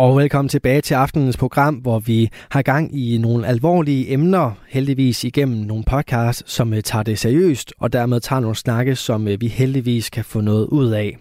[0.00, 5.24] Og velkommen tilbage til aftenens program, hvor vi har gang i nogle alvorlige emner, heldigvis
[5.24, 9.40] igennem nogle podcasts, som øh, tager det seriøst, og dermed tager nogle snakke, som øh,
[9.40, 11.18] vi heldigvis kan få noget ud af.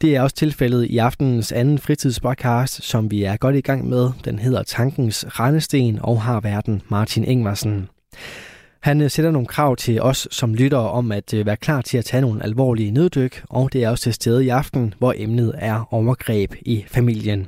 [0.00, 4.10] Det er også tilfældet i aftenens anden fritidspodcast, som vi er godt i gang med.
[4.24, 7.88] Den hedder Tankens Rendesten og har verden Martin Ingvarsen.
[8.82, 12.04] Han øh, sætter nogle krav til os som lyttere om at være klar til at
[12.04, 15.94] tage nogle alvorlige neddyk, og det er også til stede i aften, hvor emnet er
[15.94, 17.46] overgreb i familien.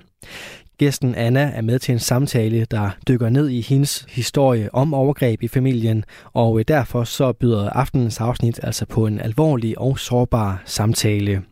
[0.79, 5.43] Gæsten Anna er med til en samtale, der dykker ned i hendes historie om overgreb
[5.43, 10.63] i familien, og øh, derfor så byder aftenens afsnit altså på en alvorlig og sårbar
[10.65, 11.43] samtale.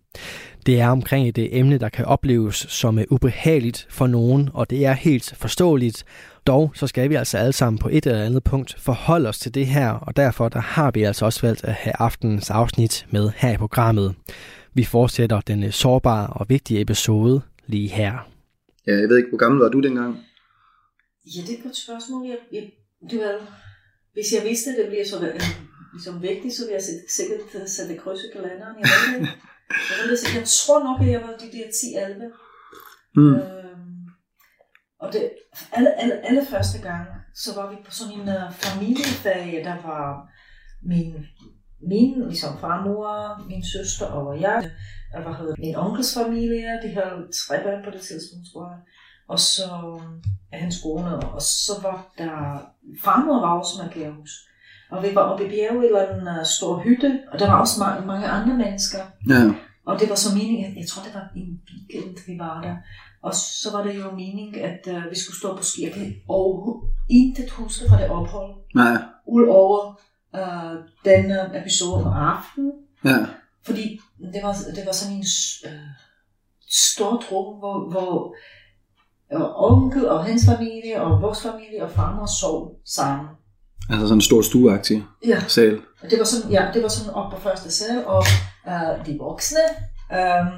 [0.66, 4.70] Det er omkring et øh, emne, der kan opleves som øh, ubehageligt for nogen, og
[4.70, 6.04] det er helt forståeligt.
[6.46, 9.54] Dog så skal vi altså alle sammen på et eller andet punkt forholde os til
[9.54, 13.30] det her, og derfor der har vi altså også valgt at have aftenens afsnit med
[13.36, 14.14] her i programmet.
[14.74, 18.31] Vi fortsætter den sårbare og vigtige episode lige her.
[18.86, 20.12] Ja, jeg ved ikke, hvor gammel var du dengang?
[21.34, 22.26] Ja, det er et godt spørgsmål.
[22.26, 22.72] Jeg, jeg,
[23.10, 23.36] det var,
[24.12, 25.40] hvis jeg vidste, at det bliver så øh,
[25.94, 26.84] ligesom vigtigt, så ville jeg
[27.18, 28.76] sikkert sætte kryds i kalenderen.
[28.80, 29.28] Jeg, ved det.
[29.90, 30.34] jeg, ved det.
[30.40, 32.24] jeg tror nok, at jeg var de der 10-11.
[33.16, 33.34] Mm.
[33.34, 34.02] Øhm,
[35.00, 35.30] og det,
[35.72, 40.28] alle, alle, alle første gang, så var vi på sådan en uh, familieferie, der var
[40.82, 41.14] min,
[41.90, 43.08] min ligesom farmor,
[43.48, 44.70] min søster og jeg
[45.20, 48.78] hvad hedder min onkels familie, de havde tre børn på det tidspunkt, tror jeg.
[49.28, 49.68] Og så
[50.52, 52.32] er hans kone, og så var der,
[53.04, 54.30] farmor var også med Gerhus.
[54.90, 57.80] Og vi var oppe i bjerget i en uh, stor hytte, og der var også
[57.80, 58.98] mange, mange andre mennesker.
[59.28, 59.52] Ja.
[59.86, 62.76] Og det var så meningen, jeg tror det var en weekend, vi var der.
[63.22, 67.50] Og så var det jo meningen, at uh, vi skulle stå på skirken, og intet
[67.50, 68.54] huske fra det ophold.
[68.74, 68.96] Nej.
[69.26, 70.00] Udover
[70.34, 70.74] uh,
[71.04, 72.72] den episode om aftenen.
[73.04, 73.18] Ja.
[73.66, 74.00] Fordi
[74.34, 75.24] det var, det var sådan en
[75.66, 75.88] øh,
[76.70, 78.34] stor tro, hvor, hvor
[79.32, 83.28] og onkel og hans familie og vores familie og farmor sov sammen.
[83.90, 85.40] Altså sådan en stor stueagtig ja.
[85.48, 85.80] sal?
[86.10, 88.24] Det var sådan, ja, det var sådan op på første sal, og
[88.66, 89.64] uh, de voksne,
[90.10, 90.50] um,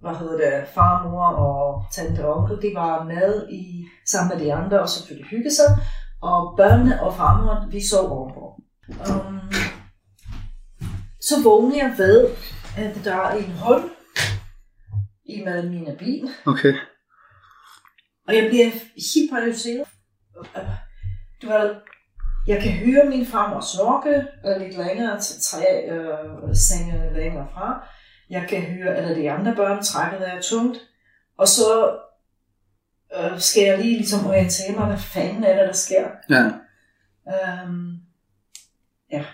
[0.00, 4.54] hvad hedder det, farmor og tante og onkel, de var med i, sammen med de
[4.54, 5.78] andre og selvfølgelig hygge sig,
[6.22, 8.60] og børnene og farmor, vi sov ovenpå.
[8.88, 9.40] Um,
[11.20, 12.28] så vågnede jeg ved,
[12.78, 13.90] at der er en hul
[15.24, 16.30] imellem mine ben.
[16.46, 16.74] Okay.
[18.28, 18.70] Og jeg bliver
[19.14, 19.88] helt paralyseret.
[21.42, 21.74] Du ved,
[22.46, 27.88] jeg kan høre min farmor snorke øh, lidt længere til tre øh, senge længere fra.
[28.30, 30.78] Jeg kan høre, at de andre børn trækker der tungt.
[31.38, 31.98] Og så
[33.16, 36.08] øh, skal jeg lige ligesom orientere mig, hvad fanden er der, der sker.
[36.30, 36.44] Ja.
[37.64, 38.00] Um,
[39.12, 39.24] ja.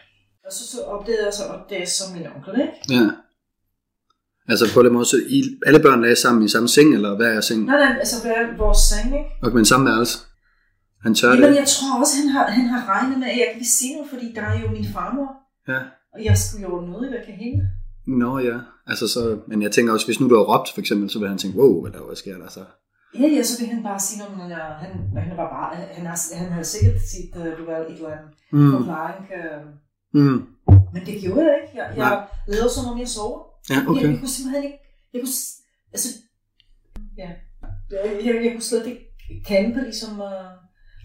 [0.46, 2.74] Og så, så opdagede jeg så, at det er som min onkel, ikke?
[2.90, 3.23] Ja.
[4.48, 7.26] Altså på den måde, så I, alle børn lagde sammen i samme seng, eller hvad
[7.26, 7.66] er sengen?
[7.66, 9.30] Nej, nej, altså hvad er vores seng, ikke?
[9.42, 10.18] Okay, men samme værelse?
[11.04, 11.56] Han tør Jamen, det?
[11.56, 14.32] jeg tror også, han har, han har regnet med, at jeg kan sige noget, fordi
[14.36, 15.30] der er jo min farmor.
[15.68, 15.80] Ja.
[16.14, 17.70] Og jeg skulle jo noget væk af hende.
[18.06, 18.56] Nå ja,
[18.86, 21.28] altså så, men jeg tænker også, hvis nu du har råbt for eksempel, så vil
[21.28, 22.64] han tænke, wow, hvad der hvad sker der så?
[23.20, 24.92] Ja, ja, så vil han bare sige noget, men uh, han,
[25.26, 28.30] han var bare, han har, han har sikkert sit, uh, du ved, et eller andet
[28.52, 28.72] mm.
[28.72, 29.24] forklaring.
[29.38, 29.60] Uh,
[30.20, 30.40] mm.
[30.94, 31.72] Men det gjorde jeg ikke.
[31.80, 33.53] Jeg, jeg lavede som om jeg sov.
[33.70, 34.02] Ja, okay.
[34.02, 34.78] Jeg, jeg kunne simpelthen ikke,
[35.12, 35.36] jeg kunne,
[35.94, 36.08] altså,
[37.16, 37.30] ja,
[37.90, 39.04] jeg, jeg, jeg kunne slet ikke
[39.44, 40.50] kæmpe ligesom, uh,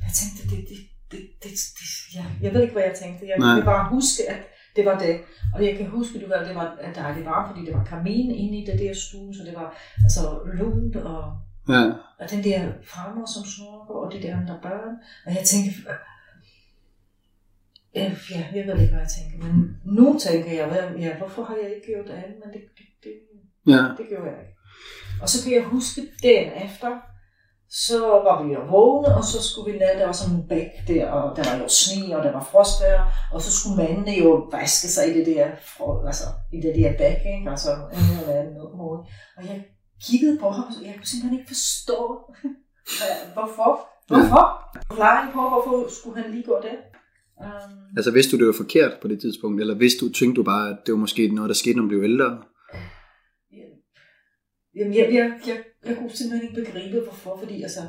[0.03, 0.80] jeg tænkte, det, det,
[1.12, 3.28] det, det, det ja, jeg ved ikke, hvad jeg tænkte.
[3.28, 4.42] Jeg kan bare huske, at
[4.75, 5.22] det var det.
[5.56, 7.84] Og jeg kan huske, det var, det var, at der det var, fordi det var
[7.84, 10.22] kamin inde i det der stue, så det var altså
[10.53, 11.22] lunt og,
[11.69, 11.84] ja.
[12.19, 14.96] og den der farmer som snorker, og de der andre børn.
[15.25, 15.72] Og jeg tænkte,
[17.95, 19.38] Ja, jeg ved ikke, hvad jeg tænker.
[19.45, 19.55] Men
[19.85, 22.38] nu tænker jeg, hvad, ja, hvorfor har jeg ikke gjort det andet?
[22.44, 23.13] Men det, det, det,
[23.73, 23.81] ja.
[23.97, 24.55] det gjorde jeg ikke.
[25.22, 26.89] Og så kan jeg huske, dagen efter,
[27.69, 30.71] så var vi jo vågne, og så skulle vi ned, der var sådan en bæk
[30.88, 33.03] der, og der var jo sne, og der var frostvejr,
[33.33, 35.45] og så skulle mændene jo vaske sig i det der,
[36.07, 37.50] altså, i det der bæk, ikke?
[37.50, 39.00] altså en eller anden måde.
[39.38, 39.65] Og jeg
[40.06, 42.00] kiggede på ham, og jeg kunne simpelthen ikke forstå,
[43.35, 43.71] hvorfor.
[44.09, 44.44] Hvorfor?
[44.88, 46.77] Forklaring på, hvorfor skulle han lige gå der?
[47.39, 50.44] Um, altså vidste du, det var forkert på det tidspunkt, eller vidste du, tænkte du
[50.44, 52.38] bare, at det var måske noget, der skete, når du blev ældre?
[54.75, 57.80] Jamen, jeg, jeg, jeg, jeg kunne simpelthen ikke begribe, hvorfor, fordi altså,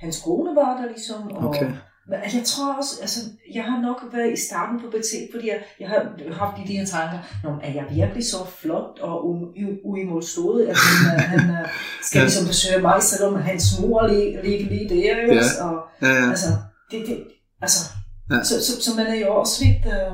[0.00, 1.70] hans kone var der ligesom, og, okay.
[2.10, 3.20] Men jeg tror også, altså,
[3.54, 6.86] jeg har nok været i starten på BT, fordi jeg, jeg har haft de her
[6.86, 9.14] tanker, Nå, er jeg virkelig så flot og
[9.84, 11.68] uimodstået, at han, øh, han øh,
[12.02, 12.24] skal Ja.
[12.24, 15.16] ligesom besøge mig, selvom hans mor ligger lige, lige der?
[15.16, 15.64] Ja.
[15.66, 16.28] Og, Ja, ja.
[16.30, 16.48] altså,
[16.90, 17.24] det, det,
[17.62, 17.80] altså,
[18.30, 18.44] Ja.
[18.44, 20.12] så, så, så, man er jo også lidt øh,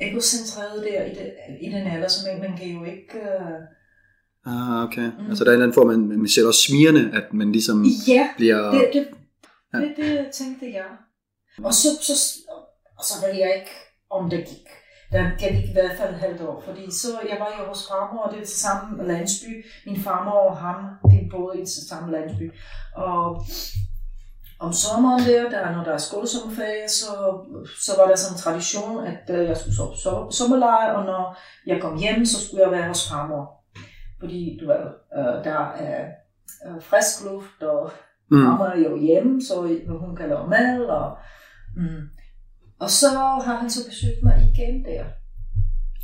[0.00, 3.18] egocentreret der i, det, i den alder, så man, man kan jo ikke...
[3.18, 3.60] Øh,
[4.46, 5.10] Ah, okay.
[5.18, 5.28] Mm.
[5.28, 7.84] Altså der er en eller anden form, man, man ser også smirende, at man ligesom
[8.08, 8.70] ja, bliver...
[8.70, 9.08] det, det,
[9.74, 9.78] Ja.
[9.78, 10.90] det, det tænkte jeg.
[11.64, 12.12] Og så, så,
[12.98, 13.70] og så ved jeg ikke,
[14.10, 14.66] om det gik.
[15.12, 18.22] Der gik i hvert fald et halvt år, fordi så jeg var jo hos farmor,
[18.22, 19.64] og det er til samme landsby.
[19.86, 20.76] Min farmor og ham,
[21.10, 22.52] de boede i samme landsby.
[22.96, 23.44] Og
[24.60, 27.06] om sommeren der, der når der er skolesommerferie, så,
[27.86, 31.38] så var der sådan en tradition, at øh, jeg skulle sove so- sommerlejr, og når
[31.66, 33.64] jeg kom hjem, så skulle jeg være hos farmor.
[34.20, 34.84] Fordi du ved,
[35.18, 36.08] øh, der er
[36.66, 37.90] øh, frisk luft, og
[38.30, 38.36] Mm.
[38.38, 39.54] Mamma er jo hjemme, så
[40.00, 40.80] hun kan lave mad.
[40.84, 41.18] Og,
[41.76, 42.08] mm.
[42.80, 43.08] og så
[43.44, 45.04] har han så besøgt mig igen der.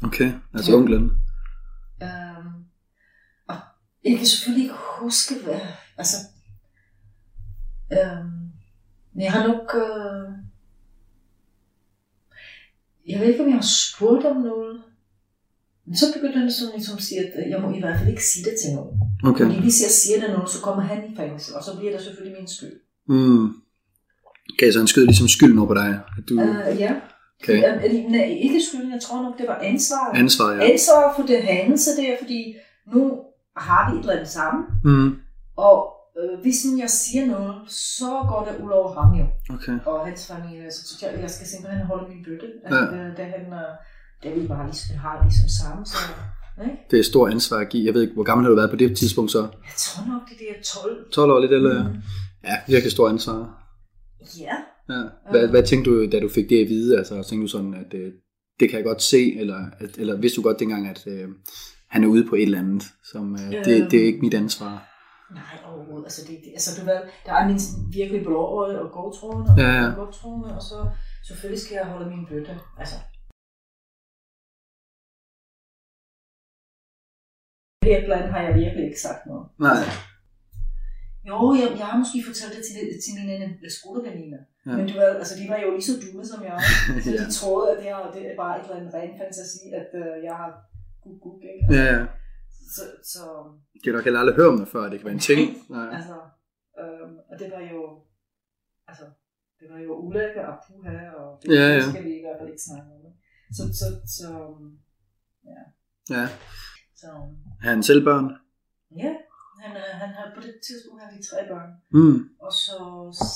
[0.05, 0.77] Okay, altså Ja.
[0.79, 1.03] onklen.
[2.03, 2.65] Um,
[3.49, 3.57] og
[4.05, 5.61] jeg kan selvfølgelig ikke huske, hvad...
[5.99, 6.17] Altså,
[7.91, 8.34] um,
[9.15, 9.75] men jeg har nok...
[9.75, 10.33] Uh,
[13.09, 14.83] jeg ved ikke, om jeg har spurgt om noget.
[15.87, 18.11] Men så begyndte han sådan ligesom at sige, at øh, jeg må i hvert fald
[18.11, 19.01] ikke sige det til nogen.
[19.25, 19.45] Okay.
[19.45, 22.01] Fordi hvis jeg siger det nu, så kommer han i fængsel, og så bliver det
[22.01, 22.77] selvfølgelig min skyld.
[23.09, 23.45] Mm.
[24.53, 26.01] Okay, så han skød ligesom skylden over på dig.
[26.19, 26.35] At du...
[26.41, 26.95] Uh, ja.
[27.43, 27.59] Okay.
[27.85, 30.11] Øh, nej, ikke skylden, jeg tror nok, det var ansvar.
[30.15, 30.71] Ansvar, ja.
[30.73, 32.55] Ansvar for det hændelse der, fordi
[32.95, 33.21] nu
[33.57, 35.17] har vi et eller andet sammen, Mm.
[35.57, 39.79] og øh, hvis nu jeg siger noget, så går det ud over ham jo, Okay.
[39.87, 42.81] og hans familie, så synes jeg, jeg skal simpelthen holde min bøtte, at Ja.
[42.81, 43.71] det, det, han, øh,
[44.23, 45.97] det vi bare ligesom, har ligesom sammen, så
[46.65, 46.77] ikke?
[46.91, 47.87] Det er et stort ansvar at give.
[47.87, 49.41] Jeg ved ikke, hvor gammel har du været på det tidspunkt så?
[49.43, 51.11] jeg tror nok, det der 12.
[51.13, 51.89] 12 år lidt, eller?
[51.89, 51.95] Mm.
[52.45, 53.39] Ja, virkelig stort ansvar.
[54.41, 54.57] Ja,
[54.89, 55.03] Ja.
[55.31, 56.99] Hvad, hvad tænkte du, da du fik det at vide?
[56.99, 58.13] Altså, tænkte du sådan, at øh,
[58.61, 61.29] det kan jeg godt se, eller, at, eller vidste du godt dengang, at øh,
[61.91, 62.83] han er ude på et eller andet,
[63.13, 63.91] som øh, det, Øhm.
[63.91, 64.94] det er ikke mit ansvar?
[65.41, 67.59] Nej overhovedet, altså, det, det, altså du ved, der er min
[67.99, 70.55] virkelig blåøje og godtroende, og Ja, ja.
[70.59, 70.79] og så
[71.29, 72.97] selvfølgelig skal jeg holde min bøtte, altså.
[77.89, 79.47] Her blandt har jeg virkelig ikke sagt noget.
[79.67, 79.81] Nej.
[81.31, 84.41] Jo, jeg, jeg har måske fortalt det til, til mine øh, skoleveninder.
[84.67, 84.73] Ja.
[84.77, 86.57] Men du ved, altså de var jo lige så dumme som jeg.
[87.05, 87.17] Så Ja.
[87.25, 90.15] de troede, at det, er, det er bare et eller andet ren fantasi, at øh,
[90.29, 90.51] jeg har
[91.05, 91.65] gud gud, ikke?
[91.67, 92.05] Altså, Ja, ja.
[92.75, 92.83] Så,
[93.13, 93.23] så
[93.75, 95.41] Det har nok heller aldrig hørt om det før, det kan være en ting.
[95.77, 95.89] Nej.
[95.97, 96.17] altså,
[96.81, 98.05] øhm, og det var jo,
[98.89, 99.05] altså,
[99.61, 101.91] det var jo ulækker og puha, og det, Ja, ja.
[101.91, 103.13] skal vi i hvert fald ikke snakke om.
[103.57, 103.87] Så, så,
[104.19, 104.29] så,
[106.17, 106.25] Ja.
[107.01, 107.07] så,
[107.63, 108.27] Har han selv børn?
[109.05, 109.13] ja,
[109.63, 111.71] han, øh, han havde på det tidspunkt havde de tre børn.
[111.99, 112.19] Mm.
[112.47, 112.77] Og så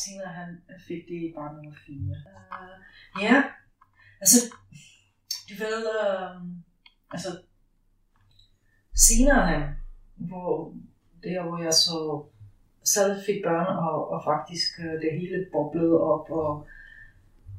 [0.05, 0.51] senere han
[0.89, 2.17] fik det barn nummer 4.
[2.55, 2.77] Uh,
[3.27, 3.37] ja,
[4.23, 4.39] altså,
[5.49, 6.43] du ved, uh,
[7.15, 7.29] altså,
[9.07, 9.63] senere han,
[10.17, 10.73] hvor,
[11.25, 12.23] der hvor jeg så
[12.85, 16.67] selv fik børn, og, og faktisk uh, det hele boblede op, og,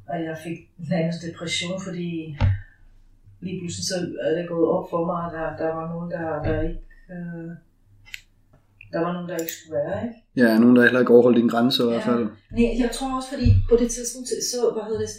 [0.08, 0.58] og jeg fik
[0.90, 2.38] nærmest depression, fordi
[3.40, 6.44] lige pludselig så er det gået op for mig, at der, der var nogen, der,
[6.44, 6.82] der ikke...
[7.10, 7.52] Uh,
[8.94, 10.16] der var nogen, der ikke skulle være, ikke?
[10.36, 12.28] Ja, nogen, der heller ikke overholdt dine grænser i hvert fald.
[12.52, 15.10] Nej, jeg tror også, fordi på det tidspunkt, så, hvad hedder det,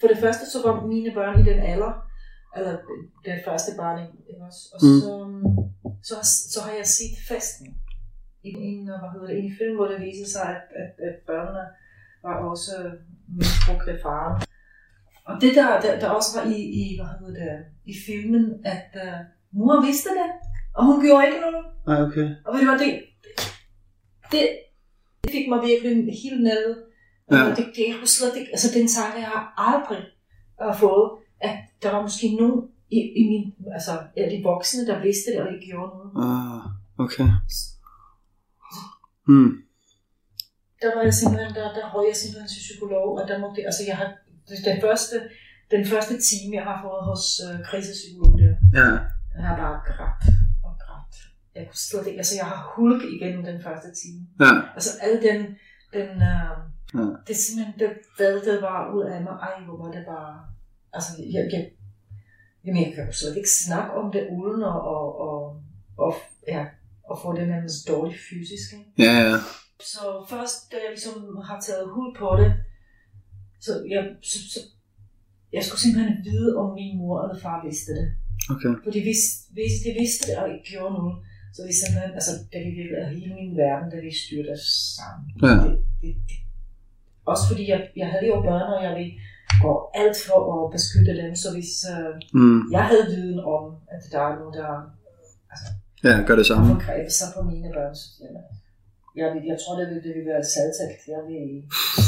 [0.00, 2.09] for det første, så var mine børn i den alder,
[2.56, 2.72] eller
[3.24, 4.62] det første barn, ikke også?
[4.74, 5.00] Og Mm.
[5.00, 5.10] så,
[6.08, 6.16] så,
[6.52, 7.66] så har jeg set festen
[8.42, 11.14] i en, hvad hedder det, i en film, hvor det viser sig, at, at, at
[11.26, 11.64] børnene
[12.24, 12.72] var også
[13.38, 14.42] misbrugt af faren.
[15.24, 18.88] Og det der, der, der også var i, i, hvad hedder det, i filmen, at
[19.04, 19.18] uh,
[19.58, 20.30] mor vidste det,
[20.74, 21.64] og hun gjorde ikke noget.
[21.86, 22.26] Nej, okay.
[22.44, 22.92] Og ved du hvad, det,
[24.32, 24.42] det,
[25.24, 25.92] det fik mig virkelig
[26.24, 26.70] helt nede.
[27.30, 27.36] Ja.
[27.36, 27.48] Ja.
[27.56, 30.02] Det, det, jeg slet ikke, altså den tanke, jeg har aldrig
[30.64, 33.44] uh, fået, at der var måske nogen i, i min,
[33.76, 36.10] altså ja, de voksne, der vidste det og ikke gjorde noget.
[36.26, 36.62] Ah,
[37.04, 37.28] okay.
[39.28, 39.52] Hmm.
[40.82, 43.82] Der var jeg simpelthen, der, der røg jeg simpelthen til psykolog, og der måtte, altså
[43.90, 44.08] jeg har,
[44.48, 45.16] det- den første,
[45.74, 48.88] den første time, jeg har fået hos uh, krisepsykolog der, Ja.
[49.34, 50.22] der har bare grædt
[50.66, 51.14] og grædt.
[51.56, 54.20] Jeg kunne slet ikke, altså jeg har hulk igennem den første time.
[54.44, 54.52] Ja.
[54.76, 55.40] Altså al den,
[55.96, 56.56] den uh,
[56.98, 57.06] Ja.
[57.28, 59.34] det simpelthen, det væltede bare ud af mig.
[59.48, 60.32] Ej, hvor var det bare,
[60.92, 61.62] altså jeg, jeg,
[62.64, 65.62] jamen, jeg kan jo slet ikke snakke om det uden og, og, og,
[66.04, 66.14] og,
[66.48, 66.64] ja,
[67.10, 68.66] og få det nærmest dårligt fysisk.
[68.78, 68.90] Ikke?
[69.06, 69.36] Ja, ja.
[69.92, 71.16] Så først, da jeg ligesom
[71.48, 72.50] har taget hul på det,
[73.60, 74.60] så jeg, så, så,
[75.52, 78.06] jeg skulle simpelthen vide, om min mor eller far vidste det.
[78.52, 78.72] Okay.
[78.86, 79.22] Fordi hvis,
[79.56, 81.16] hvis de vidste det og ikke gjorde noget,
[81.54, 84.54] så vi simpelthen, altså det vi virkelig, hele min verden, der vi styrte
[84.98, 85.24] sammen.
[85.44, 85.54] Ja.
[85.64, 86.38] Det, det, det.
[87.32, 89.14] også fordi jeg, jeg havde jo børn, og jeg ville
[89.62, 92.60] gå alt for at beskytte dem, så hvis uh, Mm.
[92.76, 93.64] jeg havde viden om,
[93.94, 94.68] at der er nogen, der
[96.04, 96.66] Ja, gør det samme.
[96.74, 98.06] forgrebet sig på mine børn, så
[99.20, 101.00] jeg, vil, jeg tror, det vil, det vil være saltalt.
[101.14, 101.44] Jeg vil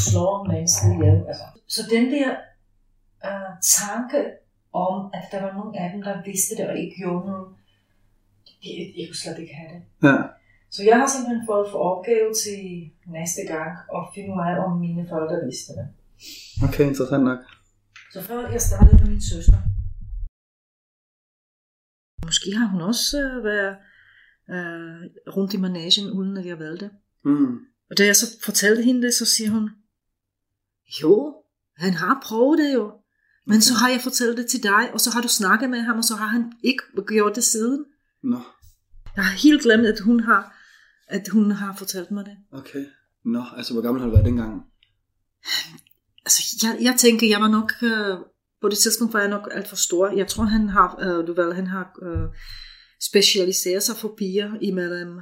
[0.08, 1.18] slå mennesket ihjel.
[1.30, 1.46] Altså.
[1.74, 2.28] Så den der
[3.30, 4.20] uh, tanke
[4.86, 7.46] om, at der var nogen af dem, der vidste det og ikke gjorde noget,
[8.62, 9.82] det, jeg kunne slet ikke have det.
[10.08, 10.16] Ja.
[10.74, 12.60] Så jeg har simpelthen fået for opgave til
[13.18, 15.86] næste gang at finde ud af, om mine forældre vidste det.
[16.66, 17.38] Okay, interessant nok.
[18.12, 19.58] Så før jeg startede med min søster.
[22.26, 23.76] Måske har hun også øh, været
[24.50, 25.00] øh,
[25.36, 26.90] rundt i managen, uden at jeg valgte.
[27.24, 27.54] Mm.
[27.90, 29.70] Og da jeg så fortalte hende det, så siger hun,
[31.02, 31.34] jo,
[31.76, 32.92] han har prøvet det jo.
[33.46, 35.98] Men så har jeg fortalt det til dig, og så har du snakket med ham,
[35.98, 37.84] og så har han ikke gjort det siden.
[38.22, 38.40] Nå,
[39.16, 40.56] Jeg har helt glemt, at hun har,
[41.06, 42.36] at hun har fortalt mig det.
[42.52, 42.84] okay.
[43.24, 44.62] Nå, altså hvor gammel har du været dengang?
[46.38, 48.16] Altså, jeg, jeg tænker, jeg var nok, øh,
[48.62, 50.08] på det tidspunkt var jeg nok alt for stor.
[50.16, 52.28] Jeg tror, han har, øh, du ved, han har øh,
[53.10, 55.18] specialiseret sig for piger imellem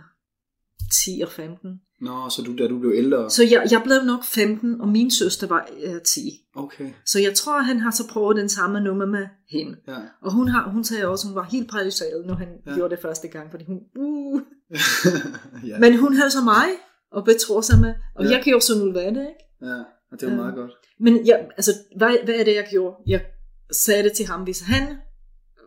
[1.04, 1.70] 10 og 15.
[2.00, 3.30] Nå, så du, da du blev ældre...
[3.30, 6.20] Så jeg, jeg blev nok 15, og min søster var øh, 10.
[6.56, 9.76] Okay, Så jeg tror, han har så prøvet den samme nummer med hende.
[9.88, 9.96] ja.
[10.22, 12.74] Og hun, har, hun sagde også, hun var helt paralyseret, når han Ja.
[12.74, 14.40] gjorde det første gang, fordi hun, uh.
[15.68, 15.78] ja.
[15.78, 16.66] Men hun havde så mig,
[17.12, 18.30] og betror sig med, og Ja.
[18.30, 19.72] jeg gjorde sådan noget hvad det, ikke?
[19.74, 20.56] ja, og det var meget Øh.
[20.56, 20.72] godt.
[21.00, 22.96] Men jeg, altså, hvad, hvad er det, jeg gjorde?
[23.06, 23.24] Jeg
[23.72, 24.96] sagde det til ham, hvis han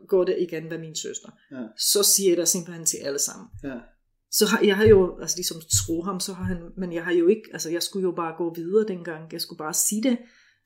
[0.08, 1.64] går det igen med min søster, Ja.
[1.78, 3.48] så siger jeg det simpelthen til alle sammen.
[3.64, 3.76] Ja.
[4.32, 7.12] Så har, jeg har jo, altså ligesom tro ham, så har han, men jeg har
[7.12, 10.18] jo ikke, altså jeg skulle jo bare gå videre dengang, jeg skulle bare sige det,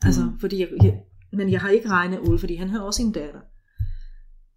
[0.05, 0.39] altså, Mm.
[0.39, 0.99] fordi jeg, jeg,
[1.33, 3.39] men jeg har ikke regnet ud, fordi han har også en datter.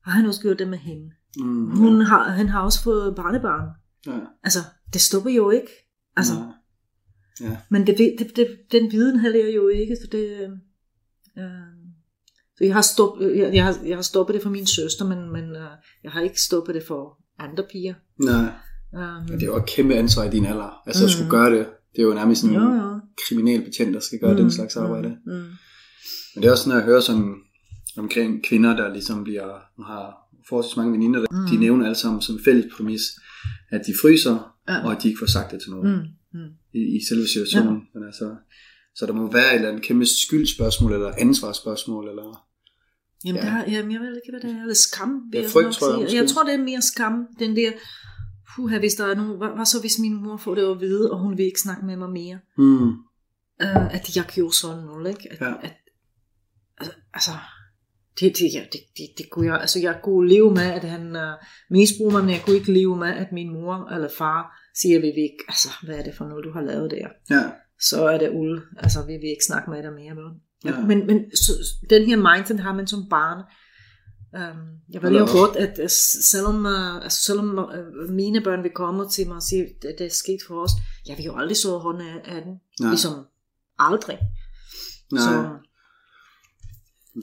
[0.05, 1.11] Har han også gjort det med hende?
[1.37, 3.69] Mm, Hun har, han har også fået barnebarn.
[4.07, 4.19] ja.
[4.45, 4.59] Altså,
[4.93, 5.71] det stopper jo ikke.
[6.17, 6.53] Altså, Nej.
[7.41, 7.57] Ja.
[7.71, 10.41] men det, det, det, den viden havde jeg jo ikke, så det...
[11.39, 11.45] Øh,
[12.59, 15.33] så jeg har, stop, jeg, jeg, har, jeg har stoppet det for min søster, men,
[15.33, 15.71] men øh,
[16.05, 17.95] jeg har ikke stoppet det for andre piger.
[18.19, 18.53] Nej,
[18.93, 20.83] Um, det er jo et kæmpe ansvar i din alder.
[20.87, 21.13] Altså at Mm.
[21.13, 21.67] skulle gøre det.
[21.97, 25.09] Det er jo nærmest sådan en kriminel betjent, der skal gøre den slags arbejde.
[25.27, 25.39] Mm, mm.
[26.35, 27.35] Men det er også sådan, at jeg hører sådan
[27.97, 29.47] omkring kvinder, der ligesom bliver,
[29.87, 30.15] har
[30.49, 31.47] forholdsvis mange veninder, der, Mm.
[31.51, 33.03] de nævner alle sammen som fælles præmis,
[33.71, 34.85] at de fryser, Ja.
[34.85, 35.93] og at de ikke får sagt det til nogen
[36.33, 36.49] Mm, mm.
[36.75, 37.83] i, i selve situationen.
[37.95, 38.37] Men altså,
[38.95, 42.47] så der må være et eller andet kæmpe skyldspørgsmål, eller ansvarsspørgsmål, eller...
[43.25, 43.49] Jamen, Ja.
[43.49, 43.55] ja.
[43.65, 44.61] der, jamen, jeg ved ikke, hvad det er.
[44.63, 46.17] Eller skam, Ja, jeg frygt, tror jeg måske.
[46.17, 47.27] Jeg tror, det er mere skam.
[47.39, 47.73] Den der,
[48.57, 51.11] puha, hvis der er nogen, hvad, hvad så hvis min mor får det at vide,
[51.13, 52.39] og hun vil ikke snakke med mig mere?
[52.59, 52.89] Mm.
[53.65, 55.33] Uh, at jeg gjorde sådan noget, ikke?
[55.33, 55.53] At, Ja.
[55.63, 55.77] at,
[56.79, 57.31] altså, altså
[58.21, 61.17] det, det, ja, det, det, det kunne jeg, altså jeg kunne leve med, at han
[61.17, 61.33] uh,
[61.71, 65.07] misbruger mig, men jeg kunne ikke leve med, at min mor eller far siger, vi
[65.07, 67.09] vil ikke, altså hvad er det for noget, du har lavet der?
[67.31, 67.51] Ja,
[67.81, 70.17] Så er det uld, altså vi vil ikke snakke med dig mere.
[70.17, 70.31] Vel?
[70.65, 70.81] Ja.
[70.87, 71.53] Men, men så,
[71.91, 73.45] den her mindset har man som barn.
[74.35, 74.61] Um,
[74.93, 75.89] jeg ved jo godt, at uh,
[76.31, 80.07] selvom, uh, altså, selvom uh, mine børn vil komme til mig og sige, at det
[80.07, 80.71] er sket for os,
[81.09, 82.55] jeg vil jo aldrig så hånden af, af den.
[82.81, 82.91] Nej.
[82.91, 83.13] Ligesom
[83.79, 84.19] aldrig.
[85.13, 85.23] nej.
[85.23, 85.57] Så,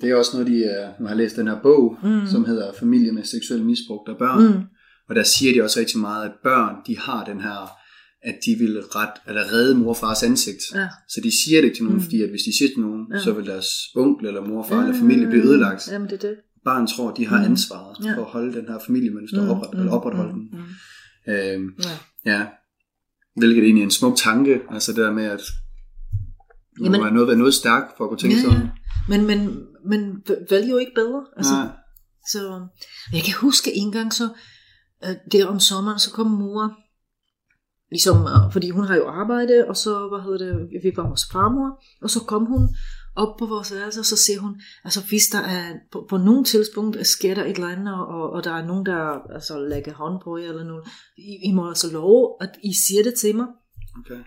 [0.01, 1.97] Det er også noget, de, uh, nu har jeg læst den her bog.
[2.03, 2.27] Mm.
[2.27, 4.43] som hedder Familie med seksuel misbrug af børn.
[4.43, 4.63] mm,
[5.09, 7.69] Og der siger de også rigtig meget, at børn, de har den her,
[8.23, 10.61] at de vil ret, eller redde mor og fars ansigt.
[10.75, 10.87] ja.
[11.09, 11.99] Så de siger det til nogen, mm.
[11.99, 12.03] Mm.
[12.03, 13.15] fordi at hvis de siger til nogen, ja.
[13.17, 13.23] Ja.
[13.23, 15.87] så vil deres onkel eller mor, far eller familie blive ødelagt.
[15.91, 16.35] Jamen, det er det.
[16.65, 17.45] Barn tror, de har Mm.
[17.51, 18.15] ansvaret Ja.
[18.15, 19.49] for at holde den her familiemønster mm.
[19.49, 20.49] opret, eller opretholde den.
[20.51, 21.97] Mm, Øhm, ja.
[22.37, 22.45] ja.
[23.35, 25.41] Hvilket egentlig er en smuk tanke, altså det der med, at
[26.79, 28.59] man Jamen- må have noget, være noget stærkt for at kunne tænke Ja, sådan.
[28.61, 28.69] ja.
[29.09, 29.39] Men, men,
[29.85, 31.25] men vælger jo ikke bedre.
[31.37, 31.67] Altså, Nej.
[32.31, 32.67] Så
[33.13, 34.29] jeg kan huske en gang så,
[35.31, 36.77] der om sommeren, så kom mor,
[37.91, 41.25] ligesom, øh, fordi hun har jo arbejde, og så, hvad hedder det, vi var hos
[41.31, 42.69] farmor, og så kom hun
[43.15, 46.43] op på vores værelse, og så siger hun, altså hvis der er, på, på nogle
[46.43, 50.21] tidspunkt sker der et eller andet, og, og der er nogen, der altså, lægger hånd
[50.23, 50.87] på jer, eller noget,
[51.17, 53.47] I, I må altså love, at I siger det til mig.
[53.99, 54.21] Okay.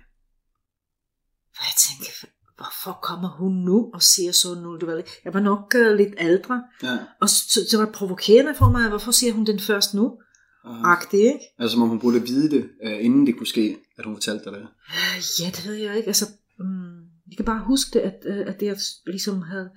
[1.58, 2.10] Og jeg tænkte,
[2.56, 4.80] hvorfor kommer hun nu og siger sådan noget?
[4.80, 6.98] Du ved, jeg var nok uh, lidt ældre, Ja.
[7.20, 10.18] og så, så, det var provokerende for mig, hvorfor siger hun den først nu?
[10.64, 11.44] Agtig, ikke?
[11.58, 14.44] altså som om hun burde vide det, øh, inden det kunne ske, at hun fortalte
[14.44, 14.60] dig det.
[14.60, 16.06] Øh, Ja, det ved jeg ikke.
[16.06, 16.26] Altså,
[16.60, 18.76] um, jeg kan bare huske det, at, øh, at jeg
[19.06, 19.70] ligesom havde...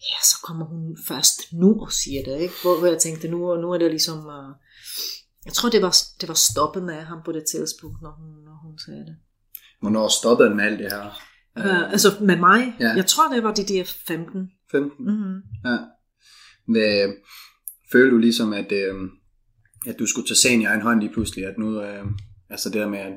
[0.00, 2.54] Ja, så kommer hun først nu og siger det, ikke?
[2.62, 4.18] Hvor, hvor jeg tænkte, nu, nu er det ligesom...
[4.18, 4.54] Uh,
[5.46, 8.58] jeg tror, det var, det var stoppet med ham på det tidspunkt, når hun, når
[8.64, 9.16] hun sagde det.
[9.80, 11.06] Hvornår stoppede han med alt det her?
[11.56, 12.88] Uh, altså med mig, Ja.
[12.88, 14.50] jeg tror, det var de der 15.
[14.70, 15.04] 15?
[15.06, 15.42] Mm-hmm.
[15.64, 15.76] Ja.
[16.72, 17.12] Hvad,
[17.92, 18.94] føler du ligesom, at, øh,
[19.86, 22.04] at du skulle tage sagen i egen hånd lige pludselig, at nu, øh,
[22.50, 23.12] altså det der med, at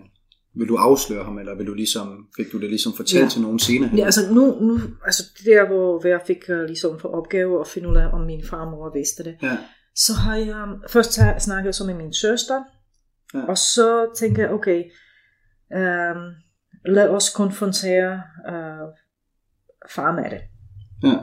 [0.56, 3.30] vil du afsløre ham, eller vil du ligesom, fik du det ligesom fortalt ja.
[3.30, 3.90] Til nogen senere?
[3.90, 3.98] hen?
[4.00, 7.68] Ja, altså nu, nu altså det der, hvor, jeg fik uh, ligesom for opgave at
[7.68, 9.36] finde ud af, om min far og mor vidste det.
[9.42, 9.58] ja.
[9.96, 12.64] Så har jeg, først har jeg snakket så med min søster,
[13.34, 13.46] Ja.
[13.46, 14.84] og så tænker jeg, okay,
[15.76, 16.22] um,
[16.86, 18.14] lad os konfrontere
[18.50, 18.88] uh,
[19.90, 20.42] far med det.
[21.04, 21.18] ja.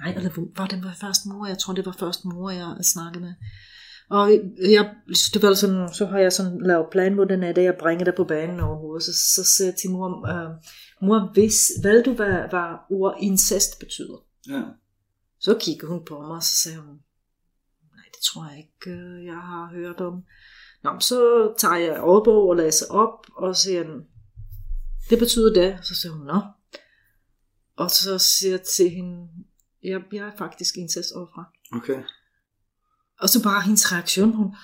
[0.00, 1.46] Nej, eller var det var først mor?
[1.46, 3.34] Jeg tror, det var først mor, jeg snakkede med.
[4.10, 4.94] Og jeg,
[5.34, 8.14] det var sådan, så har jeg sådan lavet plan, hvordan er det, jeg bringer det
[8.14, 9.02] på banen overhovedet.
[9.02, 10.50] Så, så siger jeg til mor, øh,
[11.02, 14.24] mor, hvis, ved du, hvad, hvad ord incest betyder?
[14.48, 14.62] ja.
[15.38, 16.94] Så kigger hun på mig, og så sagde hun,
[17.94, 20.24] nej, det tror jeg ikke, øh, jeg har hørt om.
[20.82, 23.84] Nå, så tager jeg ordbog og læser op, og siger,
[25.10, 25.78] det betyder det.
[25.82, 26.40] Så siger hun, nå.
[27.76, 29.28] Og så siger jeg til hende,
[29.82, 31.44] jeg, jeg er faktisk incest overfra.
[31.72, 32.02] Okay.
[33.22, 34.54] Og så bare hendes reaktion, hun,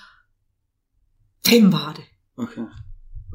[1.49, 2.03] hvem var det?
[2.37, 2.61] Okay.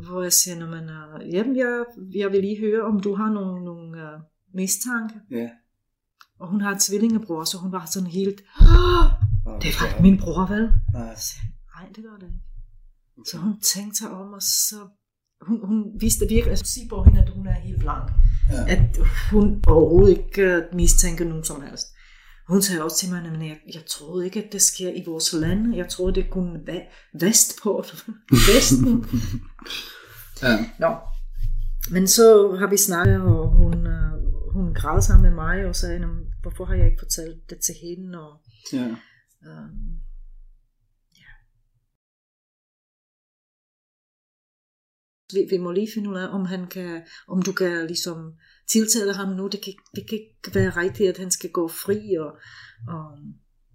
[0.08, 3.64] Hvor jeg siger, man, uh, jamen, jeg, jeg vil lige høre, om du har nogle,
[3.64, 4.20] nogle uh,
[4.54, 5.14] mistanke.
[5.30, 5.48] Ja.
[6.40, 9.04] Og hun har en tvillingebror, så hun var sådan helt, "Åh,
[9.62, 10.72] det var min bror, vel?
[10.94, 11.14] Nej.
[11.74, 13.30] Nej, det var det ikke.
[13.30, 14.76] Så hun tænkte sig om, og så,
[15.46, 18.10] hun, hun vidste virkelig, altså sige på hende, at hun er helt blank.
[18.50, 18.72] Ja.
[18.74, 18.98] At
[19.30, 21.86] hun overhovedet ikke uh, mistænker nogen som helst.
[22.52, 25.32] Hun sagde også til mig, at jeg, jeg troede ikke, at det sker i vores
[25.32, 25.74] land.
[25.76, 26.86] Jeg troede, det kunne være
[27.20, 27.84] vestpå.
[28.48, 29.04] Vesten.
[30.42, 30.54] Ja.
[30.78, 30.96] Nå.
[31.90, 34.12] Men så har vi snakket, og hun, øh,
[34.52, 36.08] hun græd sammen med mig og sagde, "Nå,
[36.42, 38.18] hvorfor har jeg ikke fortalt det til hende?
[38.28, 38.40] Og,
[38.72, 38.86] Ja.
[39.48, 39.68] øh,
[45.34, 48.32] vi, vi må lige finde ud af, om han kan, om du kan ligesom
[48.72, 49.46] tiltale ham nu.
[49.46, 51.98] Det kan, det kan ikke være rigtigt, at han skal gå fri.
[52.24, 52.30] Og,
[52.94, 53.04] og,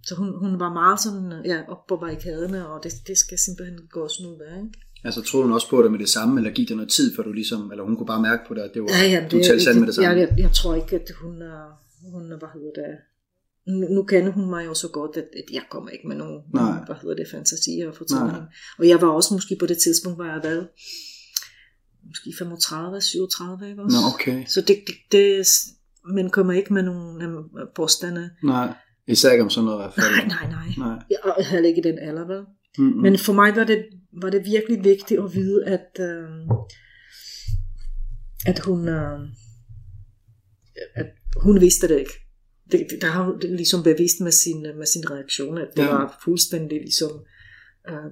[0.07, 3.79] så hun, hun var meget sådan, ja, op på barrikaderne, og det, det skal simpelthen
[3.89, 4.79] gå sådan ud af, ikke?
[5.03, 7.23] Altså, troede hun også på det med det samme, eller gik det noget tid, før
[7.23, 9.37] du ligesom, eller hun kunne bare mærke på det, at det var, Ja, ja, du
[9.43, 10.09] talte sandt med det samme?
[10.09, 11.61] Jeg, jeg, jeg tror ikke, at hun, er,
[12.13, 12.93] hun er, hvad hedder det,
[13.67, 16.41] nu, nu kender hun mig jo så godt, at, at jeg kommer ikke med nogen,
[16.53, 16.85] Nej.
[16.85, 18.45] hvad hedder det, fantasier og fortællinger.
[18.79, 20.67] Og jeg var også måske på det tidspunkt, hvor jeg var
[22.07, 23.97] måske 35, 37, ikke også?
[23.97, 24.45] Nå, okay.
[24.45, 25.45] Så det, det, det,
[26.15, 28.29] man kommer ikke med nogle øh, påstande.
[28.43, 28.73] Nej,
[29.07, 30.27] især ikke om sådan noget i hvert fald.
[30.27, 30.67] Nej, nej, nej.
[30.87, 31.03] Nej.
[31.09, 32.43] Jeg er heller ikke i den alder, vel?
[32.77, 33.01] Mm-hmm.
[33.01, 33.85] Men for mig var det,
[34.21, 36.29] var det virkelig vigtigt at vide, at, øh,
[38.45, 39.19] at hun, øh,
[40.95, 41.05] at
[41.43, 42.11] hun vidste det ikke.
[42.71, 45.83] Det, det, der har hun det ligesom bevist med sin, med sin reaktion, at det
[45.83, 45.87] Ja.
[45.89, 47.11] var fuldstændig ligesom,
[47.89, 48.11] øh,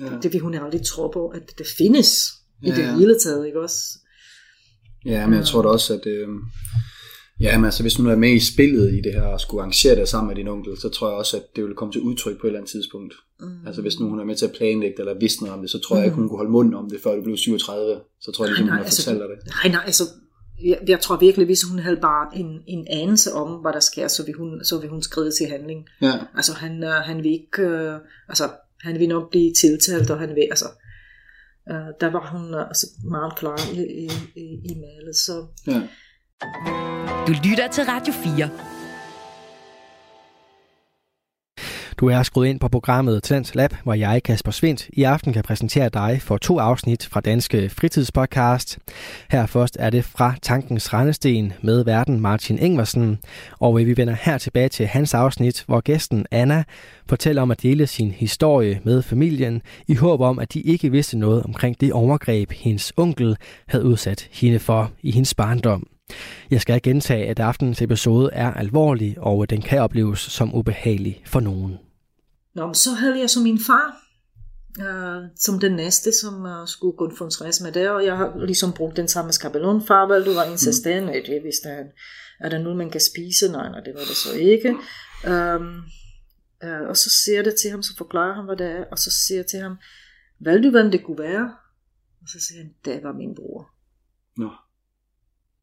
[0.00, 0.18] ja.
[0.22, 2.08] det vil hun aldrig tro på, at det findes
[2.62, 3.98] i Ja, det hele taget, ikke også?
[5.06, 6.28] ja, men jeg tror da også, at øh,
[7.40, 9.60] ja, men altså, hvis du nu er med i spillet i det her, og skulle
[9.60, 12.00] arrangere det sammen med din onkel, så tror jeg også, at det vil komme til
[12.00, 13.14] udtryk på et eller andet tidspunkt.
[13.40, 13.66] Mm.
[13.66, 15.70] Altså hvis nu hun er med til at planlægge det, eller vidste noget om det,
[15.70, 18.00] så tror jeg ikke, hun kunne holde munden om det, før du blev 37.
[18.20, 19.38] Så tror jeg ligesom, hun har altså, fortalt dig det.
[19.64, 20.04] nej, nej, altså,
[20.64, 24.08] jeg, jeg tror virkelig, hvis hun havde bare en, en anelse om, hvad der sker,
[24.08, 25.86] så vil hun, så vil hun skride til handling.
[26.02, 27.94] Ja, Altså han, øh, han vil ikke, øh,
[28.28, 28.44] altså
[28.80, 30.66] han vil nok blive tiltalt, og han vil, altså,
[31.70, 35.82] øh, der var hun øh, altså, meget klar i, i, i, i malet, så ja.
[37.26, 38.71] Du lytter til Radio 4.
[41.98, 45.42] Du er skruet ind på programmet Talent Lab, hvor jeg, Kasper Svindt, i aften kan
[45.42, 48.78] præsentere dig for to afsnit fra Danske Fritidspodcast.
[49.30, 53.18] Her først er det fra Tankens Randesten med verden Martin Ingvarsen,
[53.60, 56.64] og vi vender her tilbage til hans afsnit, hvor gæsten Anna
[57.08, 61.18] fortæller om at dele sin historie med familien, i håb om, at de ikke vidste
[61.18, 65.86] noget omkring det overgreb, hendes onkel havde udsat hende for i hendes barndom.
[66.50, 71.40] Jeg skal gentage, at aftenens episode er alvorlig, og den kan opleves som ubehagelig for
[71.40, 71.78] nogen.
[72.54, 74.02] Nå, men så havde jeg så min far,
[74.80, 78.96] øh, som den næste, som øh, skulle konfronteres med det, og jeg har ligesom brugt
[78.96, 79.86] den samme skabelon.
[79.86, 81.12] Far, vel, du var insistent, mm.
[81.12, 81.86] det vidste han.
[82.40, 83.52] Er der noget, man kan spise?
[83.52, 84.70] Nej, nej, det var det så ikke.
[85.26, 85.82] Um,
[86.64, 88.98] øh, og så siger jeg det til ham, så forklarer han, hvad det er, og
[88.98, 89.76] så siger jeg til ham,
[90.40, 91.54] valgte du, hvem det kunne være?
[92.22, 93.70] Og så siger han, det var min bror.
[94.36, 94.50] Nå.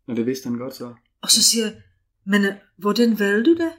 [0.10, 0.94] Og det vidste han godt så.
[1.22, 1.76] Og så siger jeg,
[2.26, 3.72] men øh, hvordan valgte du det?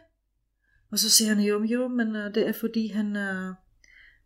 [0.92, 3.54] Og så siger han, jo, jo, men uh, det er fordi, han, uh,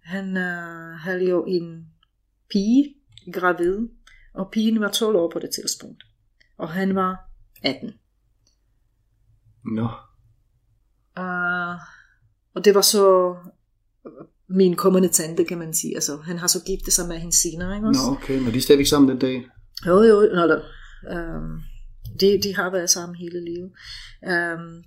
[0.03, 1.87] han uh, havde jo en
[2.51, 2.95] pige
[3.33, 3.89] gravid,
[4.35, 6.05] og pigen var 12 år på det tidspunkt.
[6.59, 7.31] Og han var
[7.63, 7.93] 18.
[9.65, 9.89] Nå.
[11.19, 11.81] Uh,
[12.55, 13.37] og det var så
[14.49, 15.95] min kommende tante, kan man sige.
[15.95, 18.01] Altså, han har så giftet sig med hende senere, ikke også?
[18.07, 18.39] Nå, okay.
[18.39, 19.47] Men de er stadigvæk sammen den dag.
[19.87, 20.61] Jo, jo, eller,
[21.15, 21.61] um,
[22.21, 23.73] de, de har været sammen hele livet.
[24.23, 24.85] Um,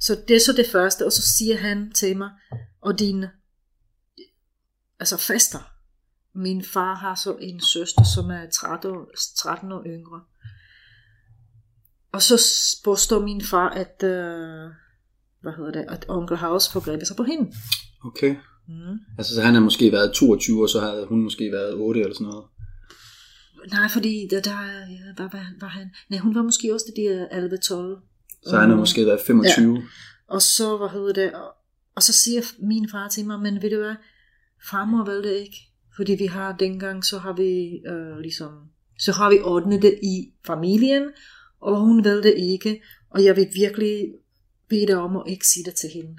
[0.00, 2.30] så det er så det første, og så siger han til mig,
[2.80, 3.30] og dine
[5.00, 5.58] altså fester,
[6.34, 10.20] min far har så en søster, som er 13 år, 13 år yngre.
[12.12, 12.40] Og så
[12.84, 14.70] påstår min far, at, øh,
[15.40, 17.52] hvad hedder det, at onkel House forgrebet sig på hende.
[18.04, 18.36] Okay.
[18.68, 18.98] Mm.
[19.18, 22.14] Altså, så han har måske været 22, og så havde hun måske været 8 eller
[22.14, 22.44] sådan noget.
[23.70, 24.56] Nej, fordi der, der
[25.16, 25.90] hvad var, var han?
[26.08, 28.48] Nej, hun var måske også det der 11-12.
[28.50, 29.74] Så han Øh, måske været 25.
[29.76, 29.82] Ja.
[30.26, 31.54] Og så, hvad hedder det, og,
[31.94, 33.94] og så siger min far til mig, men ved du hvad,
[34.70, 35.56] farmor vil det ikke,
[35.96, 38.50] fordi vi har dengang, så har vi øh, ligesom,
[38.98, 41.02] så har vi ordnet det i familien,
[41.60, 44.14] og hun vil det ikke, og jeg vil virkelig
[44.68, 46.16] bede dig om at ikke sige det til hende.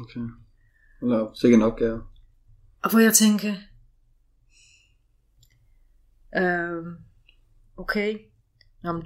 [0.00, 0.20] Okay.
[1.02, 2.02] Eller sikkert en opgave.
[2.82, 3.54] Og hvor jeg tænker,
[6.36, 6.84] øh,
[7.76, 8.18] okay,
[8.84, 9.02] Jamen,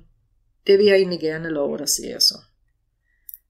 [0.67, 2.39] det vil jeg egentlig gerne love dig, siger jeg så.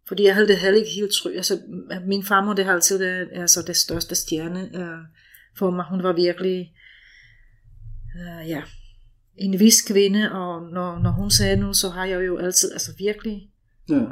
[0.09, 1.37] Fordi jeg havde det heller ikke helt tryg.
[1.37, 1.61] Altså,
[2.07, 4.99] min farmor, det har altid været altså, det største stjerne øh,
[5.59, 5.85] for mig.
[5.91, 6.75] Hun var virkelig,
[8.17, 8.63] øh, ja,
[9.37, 12.95] en vis kvinde, og når, når hun sagde noget, så har jeg jo altid, altså
[12.99, 13.49] virkelig,
[13.89, 14.05] Ja.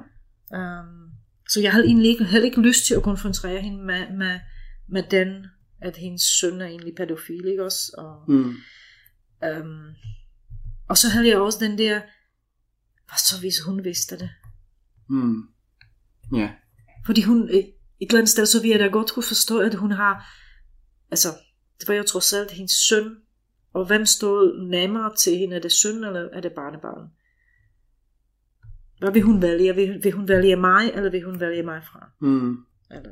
[0.57, 1.11] Um,
[1.49, 4.41] så jeg havde egentlig ikke, heller ikke lyst til at konfrontere hende med, med,
[4.89, 5.47] med den,
[5.83, 7.95] at hendes søn er egentlig pædofil, ikke også?
[7.99, 8.55] Og, Mm.
[9.49, 9.87] Um,
[10.89, 12.01] og så havde jeg også den der,
[13.09, 14.31] hvad så hvis hun vidste det?
[15.09, 15.43] Mm.
[16.35, 16.51] Ja.
[17.07, 19.75] Fordi hun, øh, et eller andet sted, så vil jeg da godt kunne forstå, at
[19.75, 20.27] hun har,
[21.11, 21.29] altså,
[21.81, 23.17] det var jo trods alt hendes søn,
[23.73, 25.57] og hvem stod nærmere til hende?
[25.57, 27.11] Er det søn, eller er det barnebarn?
[28.99, 29.75] Hvad vil hun vælge?
[29.75, 32.11] Vil, vil hun vælge mig, eller vil hun vælge mig fra?
[32.21, 32.57] Mm.
[32.91, 33.11] Eller,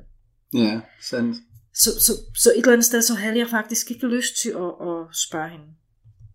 [0.54, 1.36] Ja, sandt.
[1.74, 4.72] Så, så, så et eller andet sted, så havde jeg faktisk ikke lyst til at,
[4.88, 5.66] at spørge hende.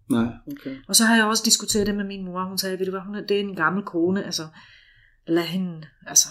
[0.09, 0.77] Nej, okay.
[0.87, 2.43] Og så har jeg også diskuteret det med min mor.
[2.43, 4.47] Hun sagde, ved du hvad, hun er, det er en gammel kone, altså
[5.27, 6.27] lad hende, altså,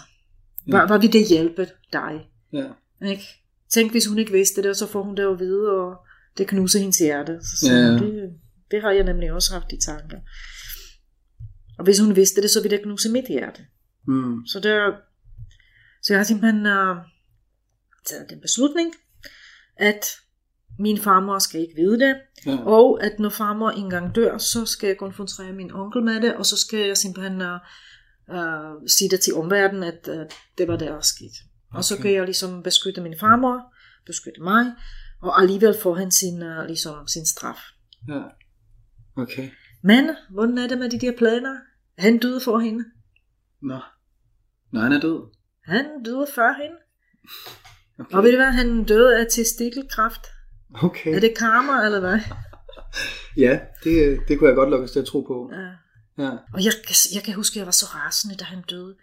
[0.67, 0.87] hvad, Ja.
[0.87, 2.31] hvad vil det hjælpe dig?
[2.53, 2.69] Ja.
[3.07, 3.25] Ikke?
[3.73, 5.97] Tænk, hvis hun ikke vidste det, og så får hun det at vide, og
[6.39, 7.39] det knuser hendes hjerte.
[7.41, 7.87] Så siger ja.
[7.87, 7.99] ja.
[7.99, 8.31] det,
[8.71, 10.19] det har jeg nemlig også haft i tanker.
[11.79, 13.67] Og hvis hun vidste det, så ville det knuse mit hjerte.
[14.07, 14.47] Mm.
[14.47, 14.93] Så, der,
[16.03, 16.97] så jeg har simpelthen uh,
[18.07, 18.93] taget den beslutning,
[19.77, 20.05] at
[20.79, 22.57] min farmor skal ikke vide det, Ja.
[22.65, 26.47] og at når farmor engang dør, så skal jeg konfrontere min onkel med det, og
[26.47, 27.47] så skal jeg simpelthen uh,
[28.35, 30.15] uh, sige det til omverdenen, at uh,
[30.59, 31.33] det var det, der er sket.
[31.71, 31.79] Okay.
[31.79, 33.75] Og så kan jeg ligesom beskytte min farmor,
[34.07, 34.73] beskytte mig,
[35.23, 37.59] og alligevel får han sin, uh, ligesom, sin straf.
[38.09, 38.23] ja.
[39.17, 39.51] Okay.
[39.83, 41.57] Men, hvordan er det med de der planer?
[41.99, 42.85] Han døde for hende.
[43.63, 43.79] Nå.
[44.73, 45.21] Nå, han er død.
[45.65, 46.77] Han døde før hende.
[47.99, 48.17] Okay.
[48.17, 50.27] Og ved du hvad, han døde af testikelkræft.
[50.75, 51.15] Okay.
[51.15, 52.19] Er det karma, eller hvad?
[53.37, 55.51] Ja, det, det kunne jeg godt lukkes til at tro på.
[55.53, 55.71] Ja.
[56.19, 56.31] Ja.
[56.55, 56.73] Og jeg,
[57.15, 58.97] jeg kan huske, at jeg var så rasende, da han døde.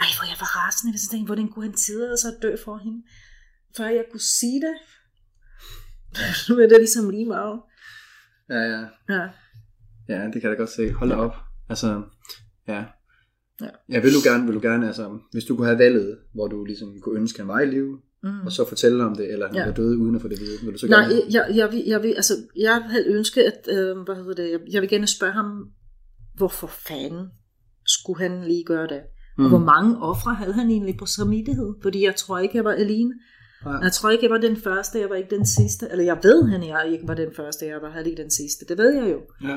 [0.00, 2.76] Ej, hvor jeg var rasende, jeg tænkte, hvordan kunne han tillade sig at dø for
[2.78, 3.02] hende?
[3.76, 4.74] Før jeg kunne sige det.
[6.48, 7.60] Nu er det ligesom lige meget.
[8.50, 8.82] Ja, ja.
[9.08, 9.28] Ja.
[10.08, 10.92] Ja, det kan jeg da godt se.
[10.92, 11.34] Hold da op.
[11.68, 12.02] Altså,
[12.68, 12.84] ja.
[13.60, 13.70] Ja.
[13.88, 16.64] Jeg vil du gerne, vil du gerne, altså, hvis du kunne have valget, hvor du
[16.64, 18.46] ligesom kunne ønske, han var i live, Mm.
[18.46, 19.60] og så fortælle om det, eller han Ja.
[19.60, 19.66] ja.
[19.66, 21.14] var døde uden at få det vide, vil du så Nej, gerne?
[21.14, 24.50] jeg, jeg, jeg, vil, jeg, vil, altså, jeg havde ønsket, at, øh, hvad hedder det,
[24.50, 25.46] jeg, jeg vil gerne spørge ham,
[26.36, 27.26] hvorfor fanden
[27.86, 29.00] skulle han lige gøre det?
[29.38, 29.44] Mm.
[29.44, 31.74] Og hvor mange ofre havde han egentlig på samvittighed?
[31.82, 33.12] Fordi jeg tror ikke, jeg var alene.
[33.64, 33.74] Nej.
[33.82, 35.88] Jeg tror ikke, jeg var den første, jeg var ikke den sidste.
[35.90, 38.64] Eller jeg ved, han jeg ikke var den første, jeg var heller ikke den sidste.
[38.68, 39.20] Det ved jeg jo.
[39.48, 39.56] Ja.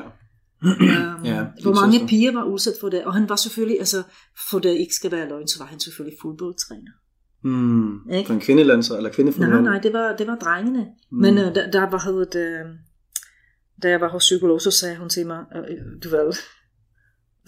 [0.62, 3.04] Um, Ja, hvor mange piger var udsat for det.
[3.04, 4.02] Og han var selvfølgelig, altså
[4.50, 6.92] for det ikke skal være løgn, så var han selvfølgelig fodboldtræner.
[7.42, 8.10] Mm.
[8.10, 8.26] Ikke?
[8.26, 9.50] For en kvindelanser, eller kvindefodbold?
[9.52, 10.86] Nej, nej, det var, det var drengene.
[11.10, 11.18] Mm.
[11.18, 12.74] Men uh, der, der var hedder det, øh,
[13.82, 16.32] da jeg var hos psykolog, så sagde hun til mig, øh, du ved,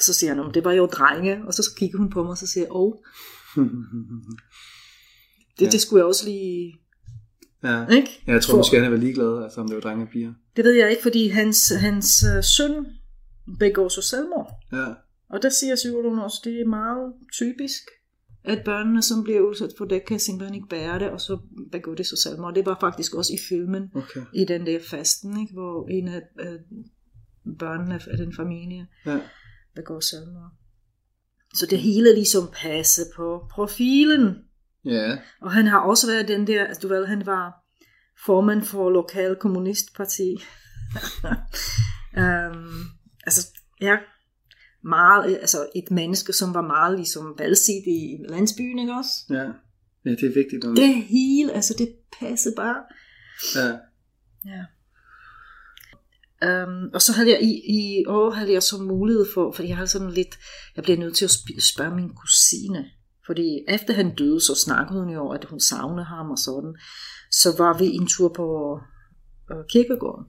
[0.01, 2.47] så siger "Om det var jo drenge, og så kigger hun på mig, og så
[2.47, 2.93] siger jeg, åh,
[5.59, 5.71] det, Ja.
[5.71, 6.81] det skulle jeg også lige,
[7.65, 7.87] ja.
[7.87, 8.23] ikke?
[8.27, 10.33] Jeg tror For- måske, han er ligeglad, altså, om det var drenge og piger.
[10.57, 12.87] Det ved jeg ikke, fordi hans, hans øh, søn
[13.59, 14.51] begår så selvmord.
[14.73, 14.87] Ja.
[15.31, 17.83] Og der siger psykologen også, det er meget typisk,
[18.45, 21.39] at børnene, som bliver udsat for det, kan simpelthen ikke bære det, og så
[21.73, 22.55] begår det så selvmord.
[22.55, 24.21] Det var faktisk også i filmen, Okay.
[24.35, 25.53] i den der fasten, ikke?
[25.53, 26.59] hvor en af øh,
[27.59, 29.19] børnene af den familie Ja.
[29.75, 30.51] begår selvmord.
[31.55, 34.37] Så det hele ligesom passe på profilen.
[34.85, 35.19] Ja.
[35.43, 37.53] Og han har også været den der, altså, du ved, han var
[38.25, 40.37] formand for lokal kommunistparti.
[42.17, 42.85] um,
[43.27, 43.49] altså,
[43.81, 43.97] ja,
[44.85, 49.13] meget, altså et menneske, som var meget ligesom valgsit i landsbyen, ikke også?
[49.31, 49.47] Ja.
[50.05, 50.65] Ja, det er vigtigt.
[50.65, 50.75] Når...
[50.75, 51.89] Det hele, altså det
[52.21, 52.77] passede bare.
[53.57, 53.79] Ja.
[54.45, 54.65] Ja.
[56.65, 59.77] Um, og så havde jeg i, i år havde jeg så mulighed for, fordi jeg
[59.77, 60.39] havde sådan lidt,
[60.77, 62.85] jeg blev nødt til at sp- spørge min kusine,
[63.27, 66.75] fordi efter han døde, så snakkede hun jo om, at hun savnede ham og sådan.
[67.31, 68.79] Så var vi en tur på
[69.51, 70.27] øh, kirkegården.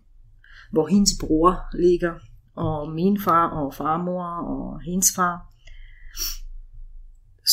[0.72, 2.14] hvor hendes bror ligger,
[2.62, 5.48] og min far og farmor og hendes far.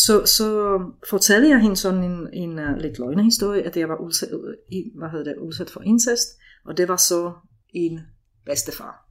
[0.07, 4.29] Så, så fortalte jeg hende sådan en, en uh, lidt løgnehistorie, at jeg var udsat,
[4.73, 6.29] i- hvad hedder det, udsat for incest,
[6.65, 7.33] og det var så
[7.71, 8.01] en
[8.45, 9.09] bedstefar.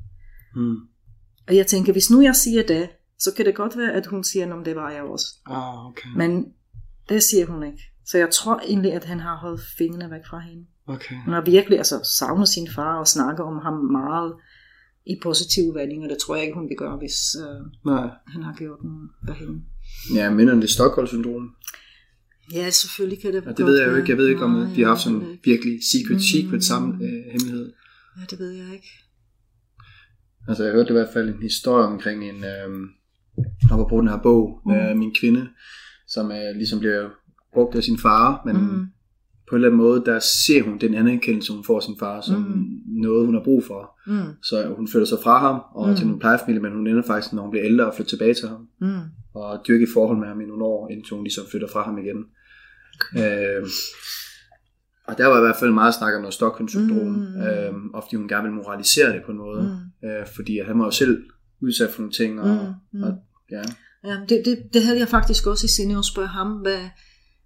[0.55, 0.75] Mm.
[1.47, 4.23] Og jeg tænker, hvis nu jeg siger det, så kan det godt være, at hun
[4.23, 5.25] siger, om det var jeg også.
[5.45, 6.10] Ah, okay.
[6.15, 6.45] Men
[7.10, 7.81] det siger hun ikke.
[8.05, 10.65] Så jeg tror egentlig, at han har holdt fingrene væk fra hende.
[10.88, 11.15] Okay.
[11.25, 14.33] Hun har virkelig altså, savnet sin far og snakker om ham meget
[15.10, 16.08] i positive vendinger.
[16.08, 18.10] Det tror jeg ikke, hun vil gøre, hvis øh, Nej.
[18.28, 19.62] han har gjort den ved hende.
[20.15, 21.56] Ja, minder det Stockholm-syndrom?
[22.54, 24.10] Ja, selvfølgelig kan det Ja, det ved jeg jo ikke.
[24.10, 25.43] Jeg ved ikke, om Nej, de har haft sådan ikke.
[25.43, 26.62] virkelig secret, secret Mm.
[26.62, 27.74] sammen øh, hemmelighed.
[28.20, 28.88] Ja, det ved jeg ikke.
[30.48, 32.70] Altså, jeg hørte i hvert fald en historie omkring en, øh,
[33.72, 34.72] apropos den her bog, Mm.
[34.72, 35.48] af min kvinde,
[36.08, 37.10] som øh, ligesom bliver
[37.54, 38.86] brugt af sin far, men Mm.
[39.49, 42.21] På en eller anden måde, der ser hun den anerkendelse, hun får af sin far,
[42.21, 42.65] som Mm.
[43.01, 43.99] noget, hun har brug for.
[44.07, 44.33] Mm.
[44.43, 45.95] Så hun flytter sig fra ham og Mm.
[45.95, 48.47] til en plejefamilie, men hun ender faktisk, når hun bliver ældre, at flytte tilbage til
[48.47, 48.67] ham.
[48.81, 48.99] Mm.
[49.33, 51.97] og dyrke et forhold med ham i nogle år, indtil hun ligesom flytter fra ham
[51.97, 52.17] igen.
[53.21, 53.63] Øh,
[55.07, 57.41] og der var i hvert fald meget snak om noget Stockholm-syndrom, mm.
[57.41, 59.62] øh, og fordi hun gerne ville moralisere det på en måde,
[60.01, 60.07] mm.
[60.10, 61.23] øh, fordi han var jo selv
[61.62, 62.99] udsat for nogle ting, og, Mm.
[62.99, 63.03] mm.
[63.03, 63.13] og
[63.51, 63.62] ja.
[64.03, 66.79] Ja, det, det, det havde jeg faktisk også i sinde at spørge ham, hvad,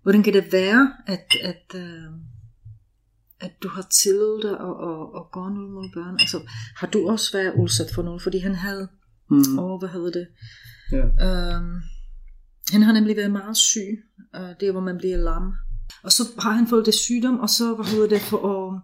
[0.03, 2.11] hvordan kan det være, at, at, øh,
[3.39, 6.17] at du har tilladt dig at, at, at gå ud mod børn?
[6.19, 6.41] Altså,
[6.77, 8.21] har du også været udsat for noget?
[8.21, 8.87] Fordi han havde,
[9.33, 9.59] Mm.
[9.59, 10.27] åh, hvad hedder det?
[10.91, 11.05] Ja.
[11.57, 11.81] Øhm,
[12.71, 14.03] han har nemlig været meget syg,
[14.35, 15.53] øh, det er, hvor man bliver lam.
[16.03, 18.81] Og så har han fået det sygdom, og så, hvad hedder det, for at,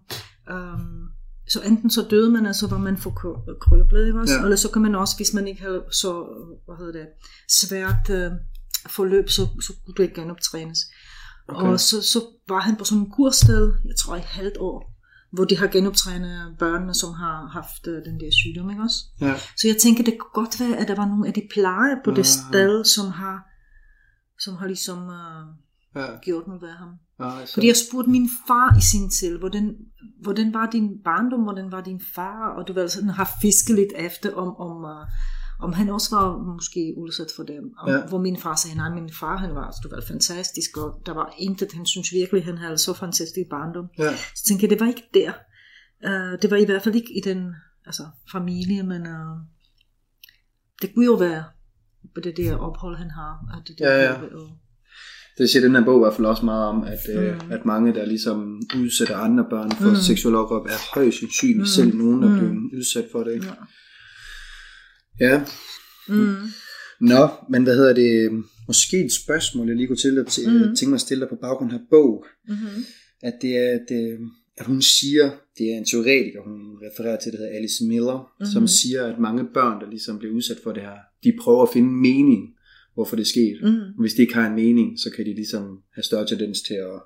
[0.55, 1.03] øhm,
[1.49, 4.33] så enten så døde man, altså hvor man får krø- krøblet, ikke også?
[4.33, 4.43] Ja.
[4.43, 6.11] Eller så kan man også, hvis man ikke har så,
[6.65, 7.07] hvad hedder det,
[7.49, 8.31] svært øh,
[8.89, 10.79] forløb, så, så kunne det ikke genoptrænes.
[11.49, 11.67] Okay.
[11.67, 14.93] Og så, så var han på sådan en kursted, jeg tror i et halvt år,
[15.33, 18.99] hvor de har genoptrænet børnene, som har haft øh, den der sygdom, ikke også?
[19.21, 19.33] Ja.
[19.57, 22.11] Så jeg tænker, det kunne godt være, at der var nogle af de pleje på
[22.11, 22.25] det Ah.
[22.25, 23.37] sted, som har,
[24.39, 25.43] som har ligesom uh,
[25.95, 26.07] Ja.
[26.21, 26.89] gjort noget ved ham.
[27.19, 27.53] Ah, så.
[27.53, 29.75] Fordi jeg spurgte min far i sin tid, hvordan,
[30.21, 33.93] hvordan var din barndom, hvordan var din far, og du ved, sådan har fisket lidt
[33.97, 35.07] efter, om, om, uh,
[35.59, 37.63] om han også var måske udsat for dem.
[37.79, 38.05] Og, Ja.
[38.09, 41.33] Hvor min far sagde, nej, min far han var du ved, fantastisk, og der var
[41.39, 43.85] intet, han synes virkelig, han havde så fantastisk barndom.
[43.99, 44.15] Ja.
[44.35, 45.31] Så tænkte jeg, det var ikke der.
[46.07, 47.53] Uh, det var i hvert fald ikke i den
[47.85, 49.37] altså, familie, men uh,
[50.81, 51.43] det kunne jo være
[52.15, 53.33] på det der ophold, han har.
[53.57, 54.13] At det der Ja, ja.
[54.13, 54.49] Og,
[55.37, 57.21] Det siger den her bog i hvert fald også meget om, at, mm.
[57.21, 57.25] Mm.
[57.27, 59.95] øh, at mange, der ligesom udsætter andre børn for Mm.
[59.95, 61.65] seksuel overgreb, er højst sandsynligt Mm.
[61.65, 62.35] selv nogen, der Mm.
[62.37, 63.45] bliver udsat for det.
[63.45, 63.51] Ja.
[65.19, 65.43] Ja,
[66.09, 66.35] Mm.
[67.01, 68.43] Nå, men hvad hedder det?
[68.67, 70.75] Måske et spørgsmål, jeg lige kunne til at mm.
[70.75, 72.25] tænke mig at stille dig på baggrund af bog.
[72.47, 72.83] Mm-hmm.
[73.23, 74.19] At det er, at, øh,
[74.57, 75.25] at hun siger,
[75.57, 78.25] det er en teoretiker, hun refererer til, det hedder Alice Miller, Mhm.
[78.39, 78.53] mm-hmm.
[78.53, 81.69] som siger, at mange børn, der ligesom bliver udsat for det her, de prøver at
[81.73, 82.41] finde mening,
[82.93, 83.57] hvorfor det er sket.
[83.63, 84.01] Mm.
[84.01, 85.63] Hvis de ikke har en mening, så kan de ligesom
[85.95, 86.97] have større tendens til at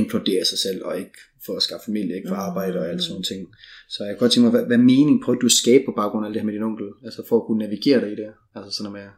[0.00, 3.12] implodere sig selv, og ikke få at skaffe familie, ikke få arbejde og alt sådan
[3.12, 3.40] nogle ting.
[3.88, 6.26] Så jeg kan godt tænke mig, hvad, hvad mening prøvede du at skabe på baggrund
[6.26, 6.88] af det her med din onkel?
[7.04, 8.30] Altså for at kunne navigere dig i det?
[8.54, 9.08] Altså sådan noget med,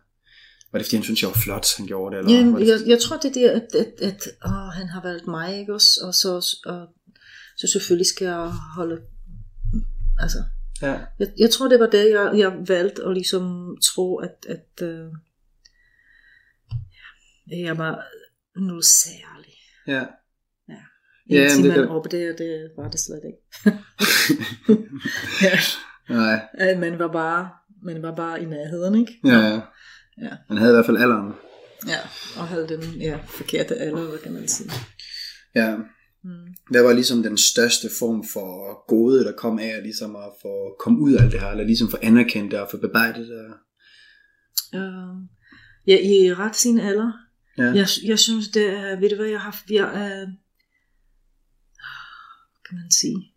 [0.71, 2.19] var det fordi han synes, jeg var flot, han gjorde det?
[2.19, 4.89] Eller Ja, var det, jeg, jeg tror det er der, at, at, at åh, han
[4.89, 5.91] har valgt mig, ikke også?
[6.07, 6.33] Og så,
[6.67, 6.81] og,
[7.57, 8.99] så selvfølgelig skal jeg holde...
[10.19, 10.39] Altså,
[10.83, 14.83] ja, jeg, jeg tror det var det, jeg, jeg valgte at ligesom tro, at, at
[14.83, 15.07] øh,
[17.67, 18.05] jeg var
[18.57, 19.55] noget særlig.
[19.87, 20.05] ja.
[21.31, 23.39] Ja, Indtil det man opdager, det var det slet ikke.
[25.43, 25.59] ja,
[26.15, 27.49] Nej, at man var bare,
[27.83, 29.13] man var bare i nærheden, ikke?
[29.25, 29.61] ja, ja.
[30.23, 30.37] Ja.
[30.49, 31.33] Han havde i hvert fald alderen.
[31.87, 31.99] Ja,
[32.41, 34.71] og havde den ja, forkerte alder, hvad kan man sige.
[35.55, 35.77] Ja.
[36.25, 36.55] Mm.
[36.71, 41.01] Hvad var ligesom den største form for gode, der kom af ligesom at få komme
[41.01, 43.55] ud af alt det her, eller ligesom få anerkendt det og få bearbejdet det?
[44.75, 45.17] Uh,
[45.87, 47.13] ja, i ret sin alder.
[47.59, 47.63] Ja.
[47.63, 50.27] Jeg, jeg synes, det er, ved du hvad, jeg har, jeg er,
[52.69, 53.33] kan man sige,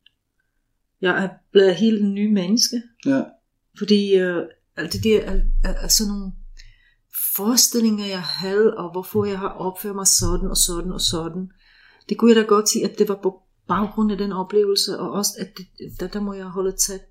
[1.02, 3.24] jeg er blevet helt en ny menneske, ja.
[3.78, 4.44] fordi uh,
[4.76, 6.32] alt det der er, er, er sådan nogle
[7.36, 11.52] forestillinger, jeg havde, og hvorfor jeg har opført mig sådan og sådan og sådan,
[12.10, 15.12] det kunne jeg da godt sige, at det var på baggrund af den oplevelse, og
[15.12, 15.66] også, at det,
[16.00, 17.02] der, der må jeg holde tæt.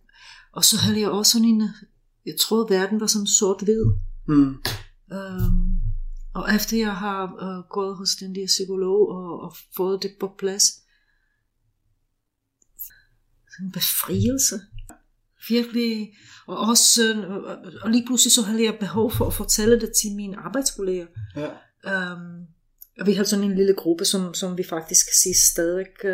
[0.52, 1.62] Og så havde jeg også sådan en,
[2.26, 3.84] jeg troede, verden var sådan sort-hvid.
[4.28, 4.54] Mm.
[5.12, 5.70] Øhm,
[6.34, 10.34] og efter jeg har øh, gået hos den der psykolog og, og fået det på
[10.38, 10.64] plads,
[13.52, 14.60] sådan en befrielse.
[15.48, 16.12] Virkelig.
[16.46, 17.30] Og også, øh,
[17.82, 21.06] og lige pludselig så havde jeg behov for at fortælle det til mine arbejdskolleger.
[21.36, 21.48] Ja.
[22.12, 22.46] Um,
[23.00, 26.10] og vi har sådan en lille gruppe, som, som vi faktisk kan stadig, uh,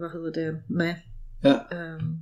[0.00, 0.94] hvad hedder det, med.
[1.44, 1.54] Ja.
[1.94, 2.16] Um,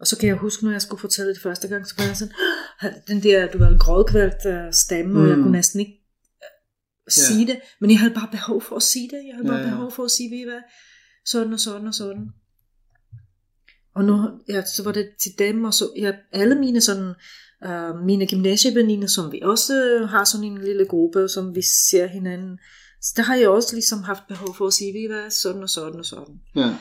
[0.00, 2.16] Og så kan jeg huske, når jeg skulle fortælle det første gang, så var jeg
[2.16, 2.34] sådan,
[2.80, 5.20] "Ah, den der, du var en grådkvælt uh, stemme, mm.
[5.20, 5.42] og jeg Mm.
[5.42, 5.92] kunne næsten ikke
[7.06, 9.20] uh, sige det, men jeg havde bare behov for at sige det.
[9.28, 9.70] Jeg havde Ja, bare ja.
[9.70, 10.60] behov for at sige, ved I hvad,
[11.26, 12.26] sådan og sådan og sådan.
[13.96, 17.14] Og nu, ja, så var det til dem, og så ja, alle mine sådan,
[17.66, 22.06] uh, mine gymnasieveninder, som vi også øh, har sådan en lille gruppe, som vi ser
[22.06, 22.58] hinanden,
[23.02, 25.62] så der har jeg også ligesom haft behov for at sige, ved I hvad, sådan
[25.62, 26.40] og sådan og sådan.
[26.56, 26.76] Ja.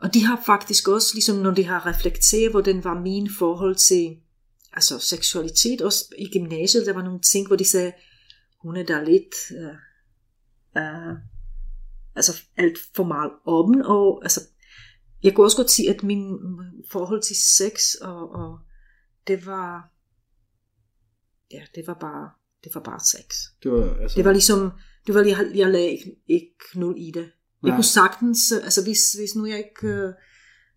[0.00, 4.16] Og de har faktisk også, ligesom når de har reflekteret, hvordan var min forhold til
[4.72, 7.92] altså seksualitet, også i gymnasiet, der var nogle ting, hvor de sagde,
[8.62, 9.76] hun er der lidt, uh,
[10.82, 11.16] uh,
[12.16, 14.40] altså alt for meget åben, og altså,
[15.22, 16.38] jeg kunne også godt sige, at min
[16.90, 18.58] forhold til sex, og, og
[19.26, 19.90] det var,
[21.52, 22.30] ja, det var bare,
[22.64, 23.36] det var bare sex.
[23.62, 24.70] Det var, altså, Det var ligesom,
[25.06, 27.30] det var, jeg, jeg lagde ikke, ikke nul i det.
[27.62, 27.76] Jeg Nej.
[27.76, 30.12] kunne sagtens, altså hvis, hvis nu jeg ikke, øh,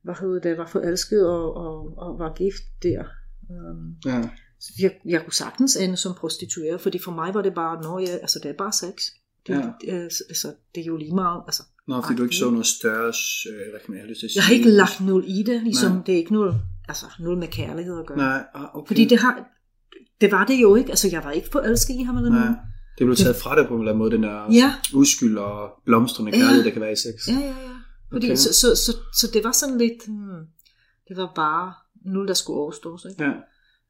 [0.04, 3.04] hvad hedder det, var forelsket og, og, og var gift der,
[3.52, 4.30] øhm, ja.
[4.80, 8.20] jeg, jeg kunne sagtens ende som prostitueret, fordi for mig var det bare, når jeg,
[8.22, 9.04] altså det er bare sex.
[9.48, 9.54] Det,
[9.88, 9.94] Ja.
[10.04, 11.64] altså, det er jo lige meget, altså.
[11.88, 13.08] Nå, fordi du ikke så noget større,
[13.50, 14.40] øh, hvad kan man have lyst til at sige?
[14.40, 16.04] Jeg har ikke lagt nul i det, ligesom Nej.
[16.06, 16.54] det er ikke nul,
[16.88, 18.18] altså nul med kærlighed at gøre.
[18.18, 18.88] Nej, ah, okay.
[18.88, 19.34] Fordi det har,
[20.22, 22.56] det var det jo ikke, altså jeg var ikke forelsket i ham eller noget.
[22.98, 25.72] Det blev taget fra dig på en eller anden måde, den der Ja, uskyld og
[25.86, 26.38] blomstrende Ja.
[26.38, 27.28] kærlighed, der kan være i sex.
[27.28, 27.54] Ja, ja, ja.
[28.12, 28.36] Fordi, Okay.
[28.36, 30.46] så, så, så, så det var sådan lidt, hmm,
[31.08, 31.74] det var bare
[32.06, 33.06] nul, der skulle overstås.
[33.10, 33.24] Ikke?
[33.24, 33.32] Ja.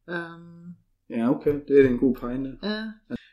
[0.07, 0.63] Um,
[1.09, 1.53] ja, okay.
[1.67, 2.49] Det er en god pointe.
[2.63, 2.83] ja.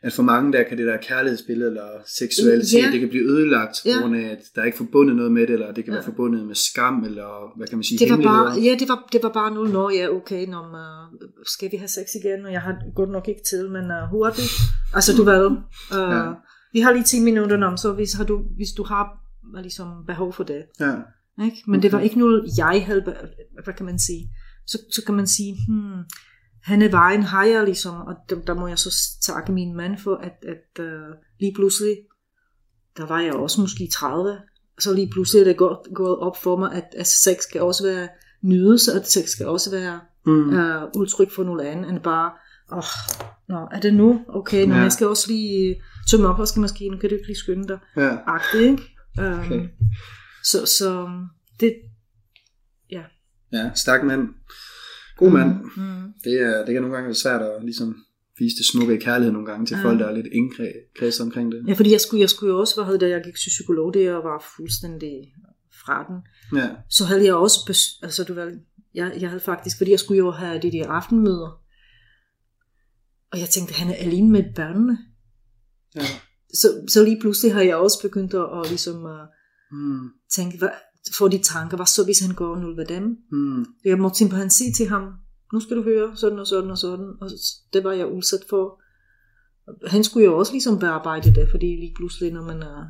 [0.03, 1.87] At for mange der kan det der kærlighedsbillede eller
[2.19, 2.89] seksualitet, Ja.
[2.91, 4.01] det kan blive ødelagt, på Ja.
[4.01, 6.07] grund af, at der er ikke forbundet noget med det, eller det kan være Ja.
[6.11, 9.23] forbundet med skam, eller hvad kan man sige, Det var bare, ja, det var, det
[9.23, 10.63] var bare nul, når ja, okay, når,
[11.13, 12.45] uh, skal vi have sex igen?
[12.45, 14.51] Og jeg har godt nok ikke til, men uh, hurtigt.
[14.95, 15.57] Altså, du ved, uh,
[15.91, 16.31] Ja.
[16.73, 19.03] vi har lige 10 minutter om, så hvis, har du, hvis du har
[19.61, 20.61] ligesom behov for det.
[20.79, 20.93] Ja.
[21.45, 21.57] Ikke?
[21.67, 21.81] Men okay.
[21.83, 23.01] det var ikke noget, jeg havde,
[23.63, 24.29] hvad kan man sige?
[24.67, 25.99] Så, så kan man sige, hmm,
[26.63, 29.97] han er vejen har jeg ligesom, og der, der må jeg så takke min mand
[29.97, 31.97] for, at, at uh, lige pludselig,
[32.97, 34.37] der var jeg også måske 30,
[34.79, 37.83] så lige pludselig er det gået, gået op for mig, at, at sex skal også
[37.83, 38.07] være
[38.43, 40.49] nydelse, og at sex skal også være Mm.
[40.49, 42.31] uh, udtryk for noget andet, end bare,
[42.71, 42.83] åh, oh,
[43.49, 44.25] nå, er det nu?
[44.29, 44.81] Okay, nå, Ja.
[44.81, 47.79] jeg skal også lige tømme opvaskemaskinen, kan du ikke lige skynde dig?
[47.97, 48.17] ja.
[48.27, 48.83] Agtigt, ikke?
[49.19, 49.67] Um, Okay.
[50.43, 51.09] Så, så
[51.59, 51.75] det,
[53.53, 54.29] ja, stærk mand.
[55.21, 55.51] God mand.
[55.77, 56.13] Mm.
[56.23, 57.89] Det, er, det kan nogle gange være svært at ligesom
[58.39, 59.83] vise det smukke i kærlighed nogle gange til Ja.
[59.83, 61.63] folk, der er lidt indkreds omkring det.
[61.67, 63.93] Ja, fordi jeg skulle, jeg skulle jo også, hvad hedder det, jeg gik til psykolog
[63.93, 65.13] der og var fuldstændig
[65.85, 66.17] fra den.
[66.59, 66.69] Ja.
[66.89, 68.59] Så havde jeg også, bes- altså du ved,
[68.93, 71.61] jeg, jeg havde faktisk, fordi jeg skulle jo have de der aftenmøder.
[73.31, 74.97] Og jeg tænkte, han er alene med børnene.
[75.95, 76.01] ja.
[76.53, 79.11] Så, så lige pludselig har jeg også begyndt at, at ligesom uh,
[79.73, 79.99] Mm.
[80.35, 80.69] tænke, hvad,
[81.17, 83.17] få de tanker, hvad så hvis han går nu ved dem?
[83.31, 83.65] Mm.
[83.85, 85.13] Jeg måtte simpelthen sige til ham,
[85.53, 87.29] nu skal du høre sådan og sådan og sådan, og
[87.73, 88.81] det var jeg udsat for.
[89.87, 92.85] Han skulle jo også ligesom bearbejde det, fordi lige pludselig, når man er,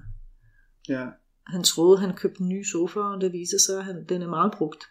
[0.89, 1.07] Ja.
[1.47, 4.29] han troede, han købte en ny sofa, og det viser sig, at han, den er
[4.29, 4.83] meget brugt.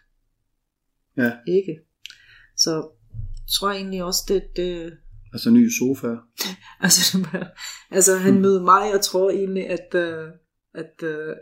[1.17, 1.31] Ja.
[1.47, 1.79] Ikke?
[2.57, 2.89] Så
[3.53, 4.93] tror jeg egentlig også, det, det
[5.33, 6.15] Altså ny sofa.
[6.85, 7.27] altså,
[7.97, 10.29] altså han mødte mig, og tror egentlig, at, uh,
[10.73, 11.35] at uh,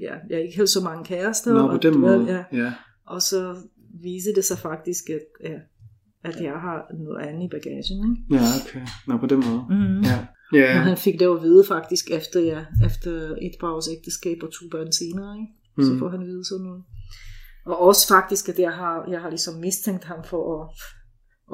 [0.00, 1.52] ja, jeg ikke havde så mange kærester.
[1.54, 2.44] Nå, på og, den måde.
[2.52, 2.72] Ja, Ja.
[3.06, 3.56] og så
[4.02, 5.58] viser det sig faktisk, at, ja,
[6.24, 7.98] at jeg har noget andet i bagagen.
[8.10, 8.34] Ikke?
[8.34, 8.86] Ja, okay.
[9.06, 9.62] Nå, på den måde.
[9.70, 10.00] Mm-hmm.
[10.02, 10.18] Ja.
[10.52, 10.72] Og Ja.
[10.72, 14.52] han fik det jo at vide faktisk efter, ja, efter et par års ægteskab og
[14.52, 15.36] to børn senere.
[15.40, 15.86] Ikke?
[15.88, 15.98] Så Mm.
[15.98, 16.82] får han at vide sådan noget.
[17.66, 20.68] Og også faktisk, at jeg har, jeg har ligesom mistænkt ham for at,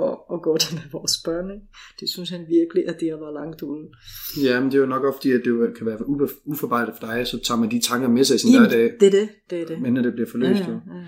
[0.05, 1.51] at, at gå der med vores børn.
[1.55, 1.67] Ikke?
[2.01, 3.87] Det synes han virkelig, at det har været langt ude.
[4.47, 5.99] ja, men det er jo nok ofte, at det kan være
[6.53, 9.07] uforarbejdet for dig, så tager man de tanker med sig i sin Jamen, hverdag, det
[9.07, 9.29] er det.
[9.51, 9.81] Det er det.
[9.83, 10.61] men når det bliver forløst.
[10.61, 11.07] ja, ja, ja.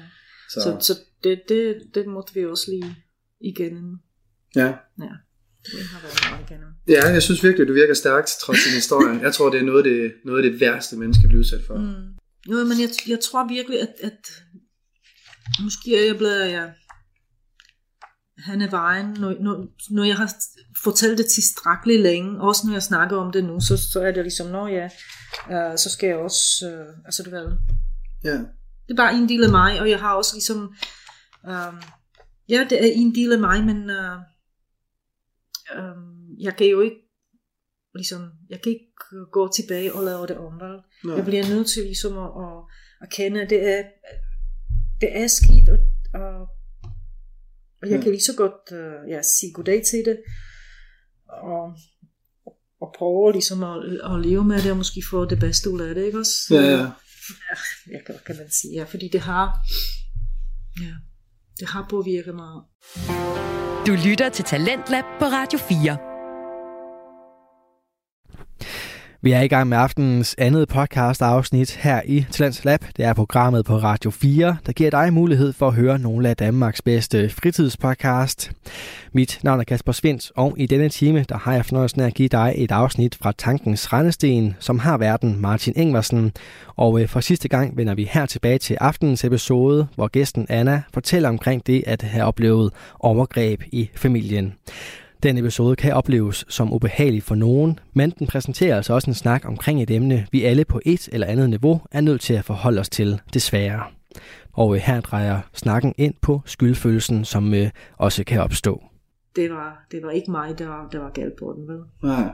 [0.51, 2.97] Så, Så, så det, det, det måtte vi også lige
[3.41, 3.97] igennem.
[4.57, 4.67] ja.
[5.07, 5.13] Ja,
[5.73, 6.69] det har været meget igennem.
[6.89, 9.21] ja, jeg synes virkelig, du virker stærkt, trods din historie.
[9.27, 11.75] Jeg tror, det er noget af det, noget af det værste, mennesker bliver udsat for.
[11.79, 12.05] Mm.
[12.51, 14.21] Jo, men jeg, jeg tror virkelig, at, at
[15.63, 16.65] måske er jeg blevet, ja,
[18.39, 20.35] han er vejen, når, når, når jeg har
[20.85, 24.25] fortalt det tilstrækkeligt længe, også når jeg snakker om det nu, så, så er det
[24.25, 24.85] ligesom, nå ja,
[25.51, 27.53] uh, så skal jeg også, uh, altså du ved,
[28.25, 28.33] Ja.
[28.87, 30.59] det er bare en del af mig, og jeg har også ligesom,
[31.45, 31.83] um,
[32.49, 34.19] ja, det er en del af mig, men uh,
[35.79, 36.97] um, jeg kan jo ikke,
[37.95, 38.85] ligesom, jeg kan ikke
[39.33, 40.79] gå tilbage og lave det om, vel?
[41.17, 42.59] Jeg bliver nødt til ligesom at, at,
[43.03, 43.83] at kende, at det er,
[45.01, 45.79] det er skidt, og,
[47.83, 50.19] og jeg kan lige så godt uh, ja, sige goddag til det,
[51.29, 51.73] og,
[52.81, 53.77] og prøve ligesom at,
[54.13, 56.35] at leve med det, og måske få det bedste ud af det, ikke også?
[56.51, 56.91] Ja, ja.
[57.93, 59.59] ja kan, kan man sige, ja, fordi det har,
[60.81, 60.95] ja,
[61.61, 62.53] det har påvirket mig.
[63.87, 66.08] Du lytter til Talentlab på Radio 4.
[69.21, 72.85] Vi er i gang med aftenens andet podcast afsnit her i Talents Lab.
[72.97, 76.37] Det er programmet på Radio 4, der giver dig mulighed for at høre nogle af
[76.37, 78.53] Danmarks bedste fritidspodcast.
[79.13, 82.15] Mit navn er Kasper Svens, og i denne time der har jeg fornøjelsen af at
[82.15, 86.33] give dig et afsnit fra Tankens Rendesten, som har verden Martin Ingvarsen.
[86.77, 90.83] Og øh, for sidste gang vender vi her tilbage til aftenens episode, hvor gæsten Anna
[90.95, 94.55] fortæller omkring det at have oplevet overgreb i familien.
[95.23, 99.45] Den episode kan opleves som ubehagelig for nogen, men den præsenterer altså også en snak
[99.45, 102.81] omkring et emne, vi alle på et eller andet niveau er nødt til at forholde
[102.81, 103.83] os til, desværre.
[104.53, 108.83] Og øh, her drejer snakken ind på skyldfølelsen, som øh, også kan opstå.
[109.37, 111.83] Det var, det var ikke mig, der, der var galt på den, vel?
[112.03, 112.31] Nej.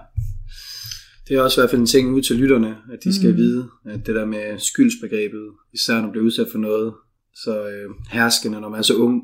[1.29, 3.37] Det er også i hvert fald en ting ud til lytterne, at de skal mm.
[3.37, 6.95] vide, at det der med skyldsbegrebet, især når man bliver udsat for noget,
[7.35, 9.23] så øh, herskende, når man er så ung,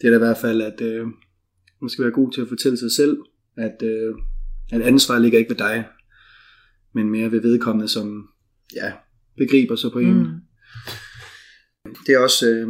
[0.00, 1.06] det er da i hvert fald, at øh,
[1.82, 3.18] man skal være god til at fortælle sig selv,
[3.56, 4.14] at, øh,
[4.72, 5.84] at ansvaret ligger ikke ved dig,
[6.94, 8.28] men mere ved vedkommende, som
[8.74, 8.92] ja,
[9.36, 10.18] begriber sig på en.
[10.18, 10.40] Mm.
[12.06, 12.68] Det er også, øh,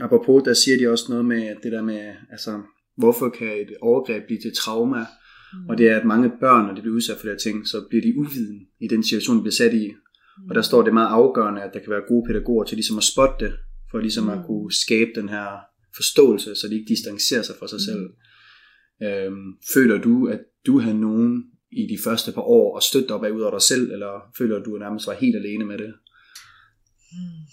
[0.00, 2.62] apropos, der siger de også noget med det der med, altså,
[2.96, 4.98] hvorfor kan et overgreb blive til trauma?
[4.98, 5.68] Mm.
[5.68, 8.02] Og det er, at mange børn, når de bliver udsat for de ting, så bliver
[8.02, 9.92] de uviden i den situation, de bliver sat i.
[9.92, 10.48] Mm.
[10.48, 13.04] Og der står det meget afgørende, at der kan være gode pædagoger til ligesom at
[13.04, 13.54] spotte det,
[13.90, 14.30] for ligesom mm.
[14.30, 15.46] at kunne skabe den her
[15.96, 18.00] forståelse, så de ikke distancerer sig fra sig selv.
[18.00, 19.06] Mm.
[19.06, 23.24] Øhm, føler du, at du har nogen i de første par år og støtte op
[23.24, 25.94] af ud af dig selv, eller føler du, at nærmest var helt alene med det?
[27.12, 27.44] Hmm.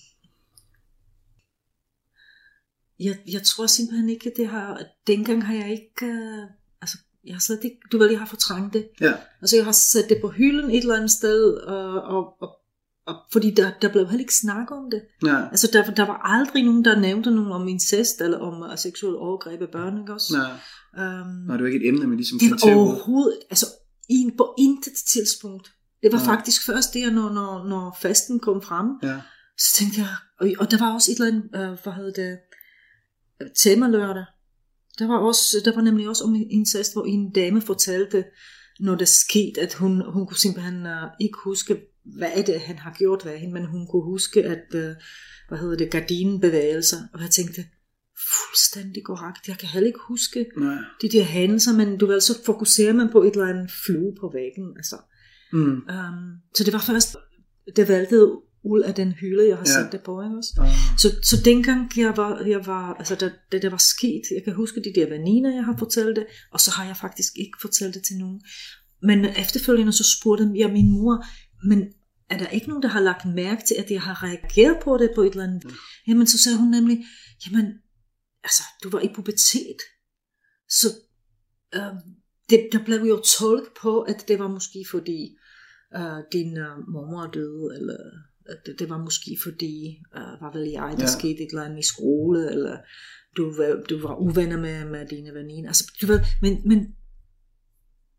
[3.00, 6.44] Jeg, jeg tror simpelthen ikke, at det har, dengang har jeg ikke, uh,
[6.82, 8.90] altså, jeg har slet ikke, du ved, jeg har fortrængt det.
[9.02, 9.14] Ja.
[9.42, 12.50] Altså, jeg har sat det på hylden et eller andet sted, og, og, og
[13.08, 15.02] og fordi der, der blev heller ikke snak om det.
[15.26, 15.50] Ja.
[15.50, 19.16] Altså der, der var aldrig nogen, der nævnte nogen om incest eller om uh, seksuel
[19.16, 20.34] overgreb af børn, ikke også?
[20.34, 21.22] Nej.
[21.22, 23.66] Um, Nej, det var ikke et emne, men ligesom Det var overhovedet, altså
[24.10, 25.72] i, på intet tidspunkt.
[26.04, 26.26] Det var ja.
[26.26, 28.88] faktisk først der, når, når, når fasten kom frem.
[29.04, 29.22] Ja.
[29.58, 32.38] Så tænkte jeg, og, og der var også et eller andet, uh, hvad hedder det,
[33.64, 34.26] tema lørdag.
[35.00, 38.24] Der var, også, der var nemlig også om incest, hvor en dame fortalte,
[38.80, 42.78] når det skete, at hun, hun kunne simpelthen uh, ikke huske, hvad er det, han
[42.78, 44.96] har gjort ved hende, men hun kunne huske, at, uh,
[45.48, 47.66] hvad hedder det, gardinbevægelser, og jeg tænkte,
[48.32, 50.78] fuldstændig korrekt, jeg kan heller ikke huske Nej.
[51.02, 54.32] de der hændelser, men du ved, så fokuserer man på et eller andet flue på
[54.34, 54.98] væggen, altså.
[55.54, 55.60] Mm.
[55.60, 57.16] Um, så det var først,
[57.76, 58.18] det valgte
[58.64, 59.84] ud af den hylde, jeg har ja.
[59.84, 60.54] sat det på, ikke også?
[60.62, 60.98] Uh.
[60.98, 64.54] Så, så dengang jeg var, jeg var altså da, da det var sket, jeg kan
[64.54, 67.94] huske de der veninder, jeg har fortalt det, og så har jeg faktisk ikke fortalt
[67.96, 68.42] det til nogen.
[69.04, 71.26] Men efterfølgende så spurgte jeg min mor,
[71.66, 71.94] men
[72.30, 75.12] er der ikke nogen, der har lagt mærke til, at jeg har reageret på det
[75.16, 75.64] på et eller andet?
[75.64, 75.72] Mm.
[76.08, 77.06] Jamen så sagde hun nemlig,
[77.46, 77.66] jamen
[78.44, 79.82] altså du var i pubertet,
[80.70, 80.88] så
[81.76, 81.94] øh,
[82.50, 85.38] det, der blev jo tolket på, at det var måske fordi
[85.96, 87.98] øh, din øh, mormor døde, eller
[88.66, 91.18] det, det var måske fordi, øh, hvad ved jeg, der ja.
[91.18, 92.78] skete et eller andet i skole, eller
[93.38, 95.70] du var, du var uvenner med, med dine veninder.
[95.70, 96.96] Altså, du ved, men, men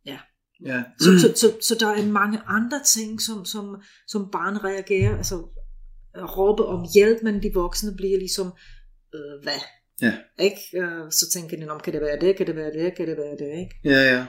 [0.07, 0.19] ja.
[0.65, 0.83] Ja.
[1.01, 3.77] Så, så, så, så der er mange andre ting, som, som,
[4.09, 5.37] som barn reagerer, altså
[6.17, 8.47] råbe om hjælp, men de voksne bliver ligesom,
[9.15, 9.61] øh, hvad?
[10.03, 10.15] Ja.
[10.41, 10.63] Ikke?
[10.81, 13.17] Øh, så tænker de, om kan det være det, kan det være det, kan det
[13.17, 13.75] være det, ikke?
[13.85, 14.27] Ja, ja.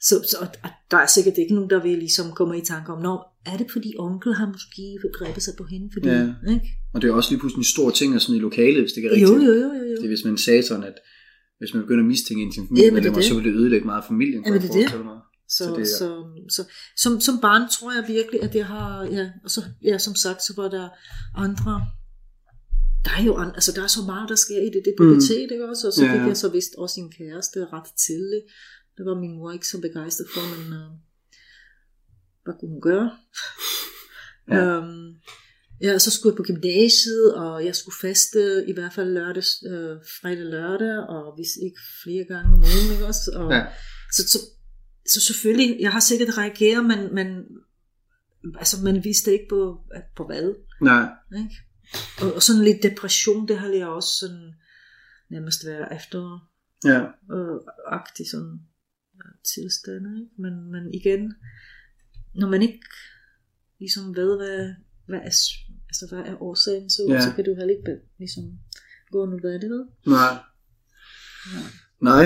[0.00, 3.02] Så, så og der er sikkert ikke nogen, der vil ligesom komme i tanke om,
[3.02, 3.14] Nå,
[3.46, 5.90] er det fordi onkel har måske grebet sig på hende?
[5.92, 6.22] Fordi, ja.
[6.54, 6.68] ikke?
[6.94, 9.10] Og det er også lige pludselig en stor ting, sådan i lokalet, hvis det er
[9.10, 9.30] rigtigt.
[9.30, 9.96] Jo, jo, jo, jo, jo.
[9.96, 10.96] Det er, hvis man sagde sådan, at
[11.58, 14.42] hvis man begynder at mistænke en til familiemedlemmer, så vil det ødelægge meget af familien.
[14.46, 15.04] Jamen, det det.
[15.04, 15.20] Mig.
[15.48, 15.84] Så, så, det, ja.
[15.84, 16.64] så, så,
[16.96, 20.42] som, som barn tror jeg virkelig, at jeg har, ja, og så, ja, som sagt,
[20.42, 20.88] så var der
[21.34, 21.86] andre,
[23.04, 25.46] der er jo andre, altså der er så meget, der sker i det, det pubertet,
[25.48, 25.52] mm.
[25.52, 25.86] ikke også?
[25.86, 26.26] Og så fik ja.
[26.26, 28.44] jeg så vist også en kæreste ret tidligt.
[28.96, 30.92] Det var min mor ikke så begejstret for, men uh,
[32.44, 33.10] hvad kunne hun gøre?
[34.50, 34.78] ja.
[34.78, 35.14] um,
[35.86, 39.96] ja, så skulle jeg på gymnasiet, og jeg skulle faste i hvert fald lørdag, øh,
[40.20, 43.30] fredag lørdag, og hvis ikke flere gange om ugen, ikke også?
[43.34, 43.62] Og, ja.
[44.16, 44.38] så, så,
[45.08, 47.44] så selvfølgelig, jeg har sikkert reageret, men, men
[48.58, 49.80] altså, man vidste ikke på,
[50.16, 50.54] på hvad.
[50.80, 51.08] Nej.
[51.36, 51.54] Ikke?
[52.20, 54.54] Og, og sådan lidt depression, det har jeg også sådan
[55.30, 56.50] nærmest været efter
[56.84, 57.00] ja.
[57.34, 58.60] øh, agtig sådan
[59.54, 60.20] tilstande.
[60.20, 60.42] Ikke?
[60.42, 61.34] Men, men igen,
[62.34, 62.80] når man ikke
[63.78, 64.74] ligesom ved, hvad,
[65.06, 65.32] hvad, er,
[65.88, 67.20] altså, hvad er årsagen, så, ja.
[67.20, 68.44] så kan du heller ikke ligesom
[69.10, 69.86] gå nu, er det ved?
[70.06, 70.34] Nej.
[71.54, 71.60] Ja.
[72.00, 72.24] Nej,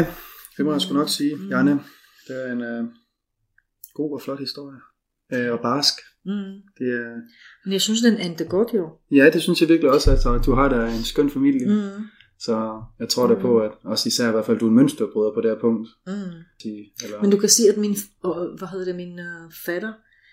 [0.57, 1.37] det må jeg sgu nok sige.
[1.37, 1.49] Mm.
[1.49, 1.81] Janne,
[2.29, 2.91] det er en uh,
[3.95, 4.79] god og flot historie.
[5.35, 5.95] Uh, og barsk.
[6.25, 6.55] Mm.
[6.79, 7.15] Det er...
[7.65, 8.91] Men jeg synes, den endte godt jo.
[9.11, 10.11] Ja, det synes jeg virkelig også.
[10.11, 11.67] Altså, du har da en skøn familie.
[11.67, 12.05] Mm.
[12.39, 15.35] Så jeg tror da på, at også især i hvert fald, du er en mønsterbryder
[15.35, 15.89] på det her punkt.
[16.07, 16.13] Mm.
[17.05, 19.93] Eller, Men du kan sige, at min, og, hvad hedder det, min uh, fatter,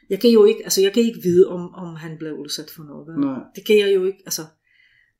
[0.10, 2.84] jeg kan jo ikke, altså jeg kan ikke vide, om, om han blev udsat for
[2.84, 3.08] noget.
[3.08, 3.20] vel?
[3.26, 3.40] Nej.
[3.56, 4.42] Det kan jeg jo ikke, altså,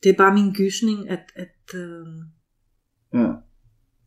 [0.04, 2.08] det er bare min gysning, at, at, øh,
[3.14, 3.32] ja.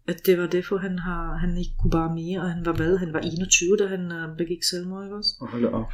[0.09, 2.96] At det var derfor, han, har, han ikke kunne bare mere, og han var hvad,
[2.98, 5.30] han var 21, da han øh, begik selvmord, ikke også?
[5.40, 5.90] Og holde op.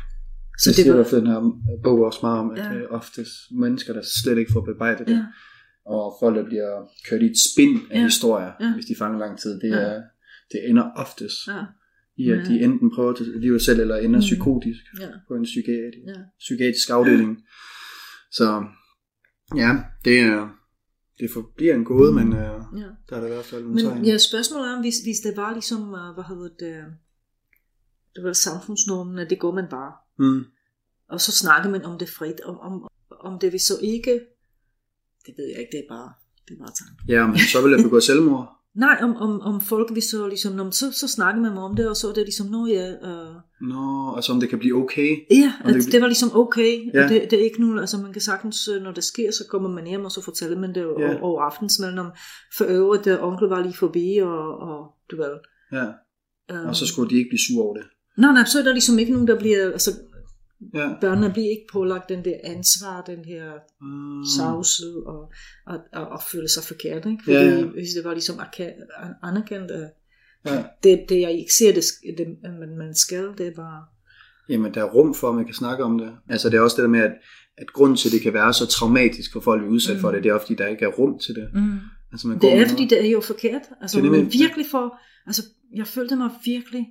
[0.58, 1.42] Så det, det siger var, i hvert fald den her
[1.84, 2.72] bog også meget om, at Ja.
[2.72, 2.78] ja.
[2.82, 5.12] er oftest mennesker, der slet ikke får bearbejdet det.
[5.14, 5.24] ja,
[5.86, 6.72] Og folk, der bliver
[7.08, 7.98] kørt i et spind af Ja.
[7.98, 8.04] ja.
[8.04, 8.66] historier, Ja.
[8.66, 8.74] ja.
[8.74, 9.76] hvis de fanger lang tid, det, Ja.
[9.76, 10.02] er,
[10.52, 11.62] det ender oftest ja,
[12.16, 12.44] i, at Ja.
[12.44, 14.28] de enten prøver at tage livet selv, eller ender Mm.
[14.28, 16.20] psykotisk ja, på en psykiatrisk, ja.
[16.38, 17.38] psykiatrisk afdeling.
[18.30, 18.64] Så
[19.56, 19.70] ja,
[20.04, 20.57] det er
[21.20, 22.88] det forbliver en gåde, men uh, ja.
[23.08, 23.94] der er der i hvert fald tegn.
[23.94, 26.84] Men ja, spørgsmålet er, om hvis, hvis det var ligesom, øh, hvad hedder det,
[28.14, 29.92] det var samfundsnormen, at det går man bare.
[30.18, 30.44] Mm.
[31.08, 32.88] Og så snakker man om det frit, om, om,
[33.20, 34.20] om det vil så ikke,
[35.26, 36.12] det ved jeg ikke, det er bare,
[36.48, 37.02] det er bare tanke.
[37.08, 38.57] Ja, men så vil jeg begå selvmord.
[38.78, 41.88] Nej, om, om, om folk vil så ligesom, når, så, så snakker man om det,
[41.88, 45.16] og så er det ligesom, nå ja, øh, Nå, altså om det kan blive okay.
[45.30, 47.04] ja, Om det- det, det var ligesom okay, ja.
[47.04, 49.44] Og det, det er ikke nu, altså man kan sagtens, øh, når det sker, så
[49.50, 51.10] kommer man hjem, og så fortæller man det Ja.
[51.10, 51.20] ja.
[51.22, 52.06] over aftensmaden, om
[52.56, 55.34] for øvrigt, at onkel var lige forbi, og, og du ved.
[55.72, 55.86] Ja,
[56.50, 57.84] Øh, og så skulle de ikke blive sure over det.
[58.18, 59.90] Nej, nej, så er der ligesom ikke nogen, der bliver, altså
[60.74, 60.94] Ja.
[61.00, 64.24] børnene bliver ikke pålagt den der ansvar, den her Mm.
[64.36, 65.32] savsel og,
[65.66, 67.18] og, og, og føle sig forkert, ikke?
[67.24, 68.40] Fordi Ja, ja, hvis det var ligesom
[69.22, 69.90] anerkendt, at
[70.46, 70.64] Ja.
[70.82, 71.84] det, det jeg ikke ser, det,
[72.18, 72.26] det
[72.60, 73.84] man, man skal, det er bare...
[74.48, 76.12] Jamen, der er rum for, at man kan snakke om det.
[76.28, 77.12] Altså, det er også det der med, at,
[77.58, 80.00] at grunden til, at det kan være så traumatisk for folk at udsat Mm.
[80.00, 81.48] for det, det er, fordi der ikke er rum til det.
[81.54, 81.78] Mm.
[82.12, 83.62] Altså, man går Det er, fordi det er jo forkert.
[83.80, 84.98] Altså, Det er nemlig- virkelig for...
[85.26, 85.42] Altså,
[85.76, 86.86] jeg følte mig virkelig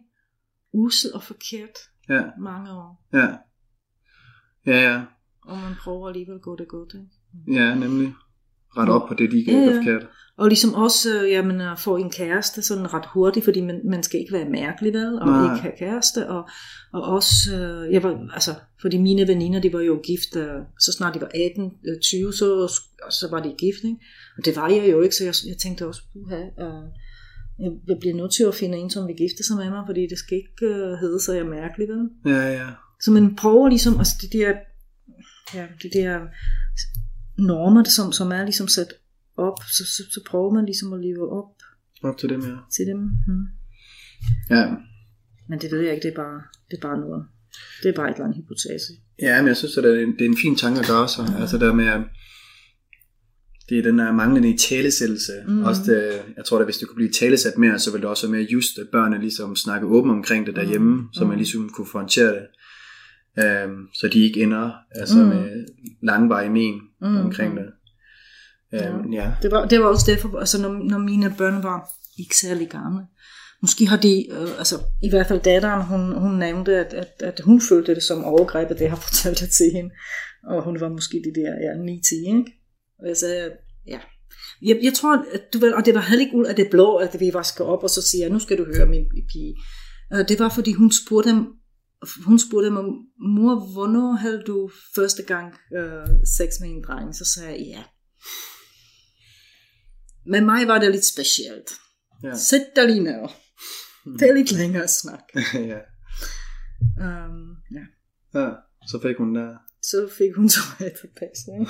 [0.74, 1.78] usel og forkert
[2.10, 3.06] Ja, mange år.
[3.14, 3.28] ja.
[4.68, 5.02] Ja, ja.
[5.42, 7.62] Og man prøver alligevel at gå det godt, ikke?
[7.62, 8.14] Ja, nemlig.
[8.78, 9.78] Ret op på det, de ikke Ja, ja.
[9.78, 10.08] forkert.
[10.38, 14.04] Og ligesom også, øh, jamen, at få en kæreste sådan ret hurtigt, fordi man, man
[14.04, 15.20] skal ikke være mærkelig, vel?
[15.22, 15.44] Og Nej.
[15.44, 16.30] ikke have kæreste.
[16.30, 16.50] Og,
[16.94, 18.52] og også, øh, jeg var, altså,
[18.82, 22.34] fordi mine veninder, de var jo gift, øh, så snart de var 18, øh, 20,
[22.34, 22.72] så,
[23.10, 23.98] så var de gift, ikke?
[24.38, 26.84] Og det var jeg jo ikke, så jeg, jeg tænkte også, puha, øh,
[27.88, 30.18] jeg, bliver nødt til at finde en, som vil gifte sig med mig, fordi det
[30.18, 32.10] skal ikke øh, hedde sig, jeg er mærkelig, vel?
[32.26, 32.70] Ja, ja.
[33.02, 34.54] Så man prøver ligesom, altså det der,
[35.54, 36.20] ja, det der
[37.38, 38.94] normer, som, som er ligesom sat
[39.38, 41.50] op, så, så, så prøver man ligesom at leve op
[42.04, 42.56] Op til dem, ja.
[42.76, 43.00] til dem.
[43.28, 43.46] Hmm.
[44.50, 44.66] Ja,
[45.50, 46.42] Men det ved jeg ikke, det er bare,
[46.72, 47.26] det er bare noget.
[47.84, 48.94] Det er bare et eller andet hypotese.
[49.22, 51.08] ja men jeg synes, at det er en, det er en fin tanke at gøre
[51.10, 51.26] sig.
[51.40, 52.02] Altså der med, at
[53.70, 55.32] det er den her manglende i talesættelse.
[55.48, 55.56] Mhm.
[55.56, 55.64] Mm.
[55.64, 58.28] Også det, jeg tror, at hvis det kunne blive talesat mere, så ville det også
[58.28, 61.00] være mere just, at børnene ligesom snakke åbent omkring det derhjemme, Mhm.
[61.02, 61.14] mm.
[61.14, 61.38] så man Mhm.
[61.38, 62.48] ligesom kunne få håndtere det.
[63.38, 65.28] Um, så de ikke ender altså mm.
[65.30, 65.66] med
[66.04, 67.18] langvarige men mm.
[67.18, 67.66] omkring det.
[68.72, 69.32] Um, ja.
[69.42, 73.04] Det var, det var også derfor, altså når, når mine børn var ikke særlig gamle,
[73.62, 77.40] måske har de, øh, altså i hvert fald datteren, hun, hun nævnte, at, at, at
[77.40, 79.92] hun følte det som overgreb, at det har fortalt det til hende.
[80.44, 82.52] Og hun var måske de der ja, 9-10, ikke?
[83.00, 83.52] Og jeg sagde,
[83.88, 84.00] ja.
[84.62, 86.96] Jeg, jeg tror, at du ved, og det var heller ikke ud af det blå,
[86.96, 89.56] at vi vasker op, og så siger jeg, nu skal du høre min pige.
[90.14, 91.46] Øh, Det var, fordi hun spurgte dem,
[92.26, 92.84] hun spurgte mig,
[93.38, 97.16] mor, hvornår havde du første gang øh, sex med en dreng?
[97.16, 97.84] Så sagde jeg, ja.
[100.26, 101.70] Men mig var det lidt specielt.
[102.24, 102.36] Ja.
[102.36, 103.22] Sæt dig lige ned.
[104.20, 105.24] Det er lidt længere snak.
[105.72, 105.80] ja.
[107.06, 107.86] Um, ja.
[108.40, 108.50] ja.
[108.88, 109.50] Så fik hun der.
[109.82, 110.46] Så fik hun.
[111.60, 111.70] Ikke?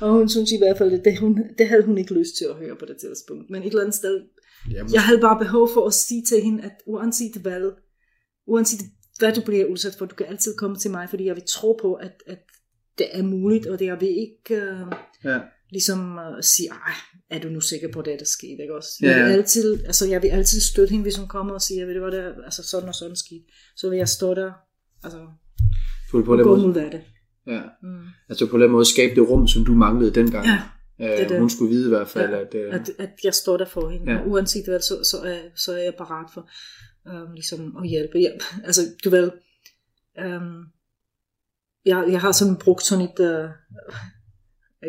[0.00, 2.46] og hun synes i hvert fald, at det, hun, det havde hun ikke lyst til
[2.50, 3.50] at høre på det tidspunkt.
[3.50, 4.20] Men et eller andet sted,
[4.70, 7.72] Jamen, jeg havde bare behov for at sige til hende, at uanset hvad,
[8.46, 8.80] uanset
[9.18, 11.78] hvad du bliver udsat for, du kan altid komme til mig, fordi jeg vil tro
[11.82, 12.38] på, at, at
[12.98, 14.92] det er muligt, og det jeg vil ikke uh,
[15.24, 15.40] ja.
[15.70, 16.94] ligesom uh, sige, ej,
[17.30, 18.88] er du nu sikker på det, der skete, ikke også?
[19.02, 19.36] Ja, Jeg vil ja.
[19.36, 22.10] altid, altså jeg vil altid støtte hende, hvis hun kommer og siger, ved du hvad,
[22.10, 23.44] det er, altså sådan og sådan skete.
[23.76, 24.52] Så vil jeg stå der,
[25.04, 25.18] altså
[26.10, 27.02] På, på den gå måde, mod af det.
[27.46, 27.62] ja.
[27.82, 28.04] Mm.
[28.28, 30.46] Altså på den måde skabe det rum, som du manglede dengang.
[30.46, 30.62] Ja,
[31.00, 31.38] Øh, det er det.
[31.38, 32.54] Hun skulle vide i hvert fald, Ja, at...
[32.54, 34.12] Øh, at, at jeg står der for hende.
[34.12, 34.18] Ja.
[34.18, 34.24] Ja.
[34.26, 36.48] Uanset hvad, så, så, er, så er jeg parat for
[37.12, 38.18] um, ligesom at hjælpe.
[38.18, 38.30] Ja,
[38.68, 39.30] altså, du ved,
[40.24, 40.64] um,
[41.86, 43.50] jeg, jeg har sådan brugt sådan et uh,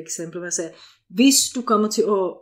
[0.03, 0.71] eksempel, hvor jeg sagde,
[1.09, 2.33] hvis du kommer til at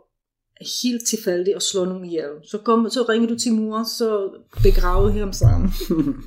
[0.84, 4.30] helt tilfældigt at slå nogen ihjel, så, kom, så ringer du til mor, så
[4.62, 5.68] begraver vi ham sammen.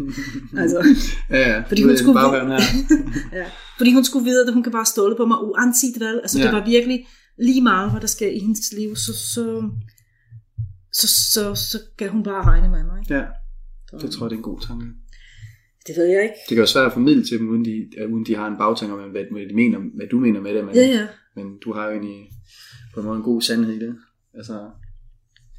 [0.62, 0.80] altså,
[1.30, 1.60] ja, ja.
[1.68, 2.42] fordi hun skulle vide-
[3.40, 3.46] ja,
[3.78, 6.20] fordi hun skulle vide, at hun kan bare stole på mig, uanset hvad.
[6.22, 6.40] Altså.
[6.40, 6.46] Ja.
[6.46, 7.08] det var virkelig
[7.40, 9.70] lige meget, hvad der sker i hendes liv, så, så,
[11.00, 13.02] så, så, så kan hun bare regne med mig.
[13.10, 13.24] Ja,
[13.90, 14.86] Så, det tror jeg, det er en god tanke.
[15.88, 16.36] det ved jeg ikke.
[16.50, 17.76] Det kan være svært at formidle til dem, uden de,
[18.14, 20.66] uden de har en bagtanke om, hvad, de mener, hvad du mener med det.
[20.66, 21.08] Men, Ja, ja.
[21.36, 22.20] men du har jo egentlig
[22.94, 23.96] på en måde en god sandhed i det.
[24.34, 24.70] Altså,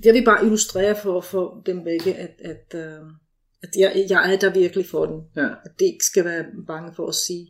[0.04, 3.00] Jeg vil bare illustrere for, for dem begge, at, at, øh,
[3.62, 5.18] at jeg, jeg er der virkelig for dem.
[5.44, 7.46] ja, At det ikke skal være bange for at sige,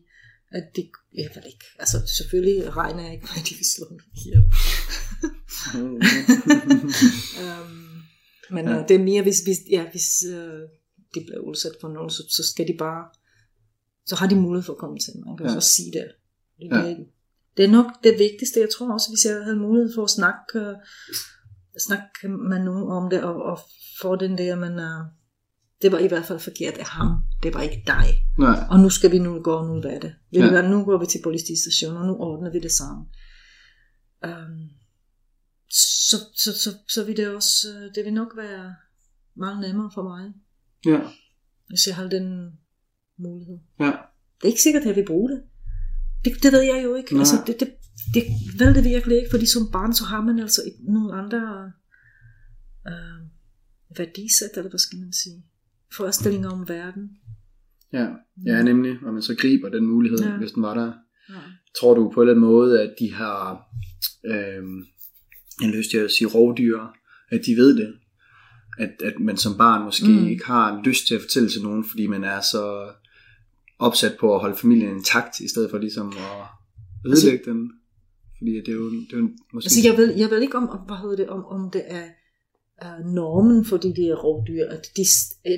[0.52, 0.84] at det,
[1.14, 4.42] jeg ved ikke, altså selvfølgelig regner jeg ikke med, at de vil slå mig ihjel.
[5.82, 6.00] um,
[8.50, 8.76] men Ja.
[8.76, 8.84] ja.
[8.88, 10.60] det er mere, hvis, hvis, ja, hvis uh,
[11.14, 13.04] de bliver udsat for noget, så, så skal de bare,
[14.06, 15.44] så har de mulighed for at komme til mig, Ja.
[15.56, 16.08] og så sige det.
[16.58, 16.88] Det, Ja.
[16.88, 17.06] det,
[17.56, 20.60] det er nok det vigtigste, jeg tror også, hvis jeg havde mulighed for at snakke,
[20.70, 20.76] uh,
[21.86, 23.58] snakke med nogen om det, og, og
[24.02, 25.06] få den der, men uh,
[25.82, 27.08] det var i hvert fald forkert af ham,
[27.42, 28.06] det var ikke dig.
[28.38, 30.14] nej, Og nu skal vi nu gå nu hvad er det.
[30.32, 30.54] Ved Ja.
[30.54, 30.68] ja.
[30.68, 33.06] nu går vi til politistationen, og nu ordner vi det sammen.
[34.26, 34.68] Um,
[36.10, 38.74] så, så, så, så vil det også, øh, det vil nok være
[39.36, 40.32] meget nemmere for mig,
[40.86, 41.00] ja,
[41.68, 42.58] hvis jeg har den
[43.18, 43.58] mulighed.
[43.80, 43.92] ja,
[44.36, 45.42] Det er ikke sikkert, at jeg vil bruge det.
[46.24, 47.12] Det, det ved jeg jo ikke.
[47.12, 47.18] Nej.
[47.20, 47.68] Altså, det, det,
[48.14, 48.22] det
[48.58, 51.72] ved det virkelig ikke, fordi som barn, så har man altså et- nogle andre
[52.88, 53.20] øh,
[53.98, 55.44] værdisæt, eller hvad skal man sige,
[55.96, 57.10] forestillinger om verden.
[57.92, 58.06] ja,
[58.46, 60.18] ja, nemlig, og man så griber den mulighed.
[60.18, 60.36] Ja.
[60.36, 60.92] hvis den var der.
[61.28, 61.40] Ja.
[61.80, 63.42] Tror du på en eller anden måde, at de har,
[64.26, 64.62] øh,
[65.60, 66.80] jeg har lyst til at sige rovdyr,
[67.30, 67.94] at de ved det?
[68.78, 70.26] At, at man som barn måske mm.
[70.26, 72.92] Ikke har lyst til at fortælle til nogen, fordi man er så
[73.78, 76.46] opsat på at holde familien intakt, i stedet for ligesom at
[77.06, 77.72] ødelægge altså, den.
[78.38, 79.66] Fordi det er jo, det er jo måske...
[79.66, 82.06] Altså, jeg ved, jeg ved ikke, om, hvad hedder det, om, om det er
[82.84, 85.02] uh, normen for de der rovdyr, at de,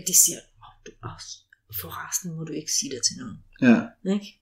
[0.09, 1.31] de siger, oh, du, også,
[1.83, 3.37] forresten må du ikke sige det til nogen.
[3.63, 4.40] Ja, Ikke?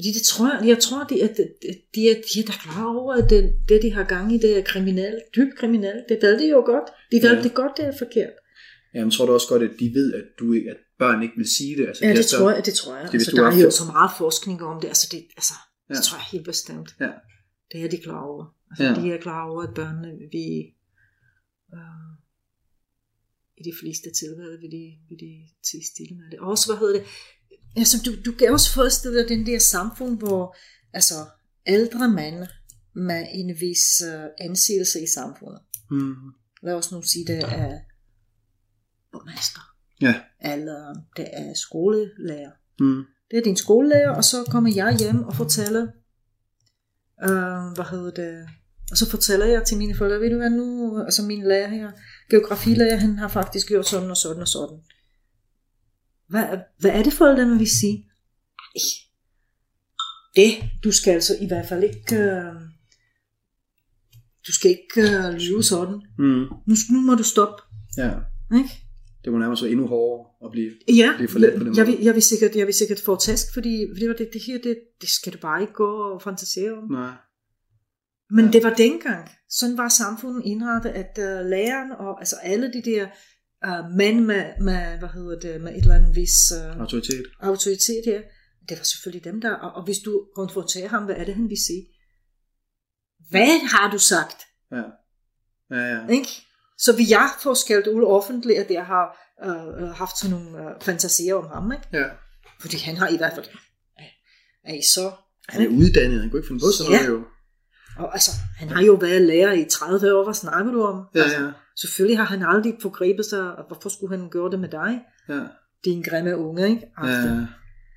[0.00, 1.36] Fordi det tror jeg, tror, de, at
[1.94, 4.58] de, er, de er da klar over, at det, det, de har gang i, det
[4.58, 6.02] er kriminelt, dybt kriminelt.
[6.08, 6.88] Det ved de jo godt.
[7.12, 7.36] De ved Ja.
[7.36, 7.42] ja.
[7.42, 8.34] det godt, det er forkert.
[8.94, 11.76] Jamen, tror du også godt, at de ved, at, du at børn ikke vil sige
[11.78, 11.86] det?
[11.88, 13.02] Altså, Ja, er det tror jeg, det tror jeg.
[13.02, 14.88] Det er, altså, der har er jo så meget forskning om det.
[14.88, 15.54] Altså, det, altså,
[15.88, 16.00] det Ja.
[16.06, 16.88] tror jeg helt bestemt.
[17.00, 17.10] Ja.
[17.72, 18.44] Det er de klar over.
[18.70, 18.94] Altså, Ja.
[19.00, 20.52] De er klar over, at børnene vil,
[21.76, 22.10] øh,
[23.60, 25.32] i de fleste tilfælde, vil de, vil de
[25.68, 26.38] tige stille med det.
[26.42, 27.04] Og også, hvad hedder det,
[27.76, 30.56] altså, du, du kan også forestille dig den der samfund, hvor
[30.92, 31.14] altså,
[31.66, 32.46] ældre mænd
[32.94, 35.60] med en vis øh, anseelse i samfundet.
[35.90, 36.14] Mm.
[36.62, 37.78] Lad os nu sige, det er
[39.12, 39.60] borgmester,
[40.00, 40.14] Ja.
[40.52, 42.50] eller det er skolelærer.
[42.80, 43.04] Mm.
[43.30, 45.82] Det er din skolelærer, og så kommer jeg hjem og fortæller,
[47.22, 48.48] øh, hvad hedder det,
[48.90, 51.90] og så fortæller jeg til mine forældre, ved du hvad nu, altså min lærer her,
[52.30, 54.78] geografilærer, han har faktisk gjort sådan og sådan og sådan.
[56.30, 58.06] Hvad, hvad er det forældrene vil sige?
[58.76, 58.82] Ej,
[60.36, 60.52] det,
[60.84, 62.54] du skal altså i hvert fald ikke, øh,
[64.46, 66.02] du skal ikke øh, lyve sådan.
[66.18, 66.44] Mm.
[66.66, 67.62] Nu, nu må du stoppe.
[67.96, 68.10] Ja.
[68.58, 68.70] Ikke?
[69.24, 70.70] Det må nærmest endnu hårdere at blive...
[70.88, 71.96] Ja, Det er for let på den jeg, måde.
[71.96, 74.78] vil, jeg, vil sikkert, jeg vil sikkert få tæsk, fordi fordi det, det her, det,
[75.00, 76.84] det skal du bare ikke gå og fantasere om.
[76.90, 77.10] Nej.
[78.30, 78.50] Men Ja.
[78.50, 79.28] det var dengang.
[79.50, 83.06] Sådan var samfundet indrettet, at uh, læreren og altså alle de der
[83.68, 87.26] uh, mænd med, med, hvad hedder det, med et eller andet vis uh, Autoritet.
[87.40, 88.20] autoritet her,
[88.68, 91.48] det var selvfølgelig dem der, og, og hvis du konfronterer ham, hvad er det, han
[91.48, 91.86] vil sige?
[93.30, 94.36] Hvad har du sagt?
[94.72, 94.82] Ja.
[95.70, 96.06] Ja, ja.
[96.08, 96.28] Ikke?
[96.78, 100.82] Så vil jeg få skældt ud offentligt, at jeg har uh, haft sådan nogle uh,
[100.82, 101.84] fantasier om ham, ikke?
[101.92, 102.04] ja.
[102.60, 103.46] Fordi han har i hvert fald,
[104.64, 105.12] er I så?
[105.48, 106.98] Han er uddannet, han kunne ikke finde på sådan Ja.
[107.06, 107.24] noget jo.
[108.00, 111.04] Og altså, han har jo været lærer i 30 år, hvad snakker du om?
[111.14, 111.50] Ja, altså, ja.
[111.80, 115.00] Selvfølgelig har han aldrig forgrebet sig, og hvorfor skulle han gøre det med dig?
[115.28, 115.40] Ja.
[115.84, 116.82] Din grimme unge, ikke?
[117.04, 117.08] ja.
[117.08, 117.46] ja.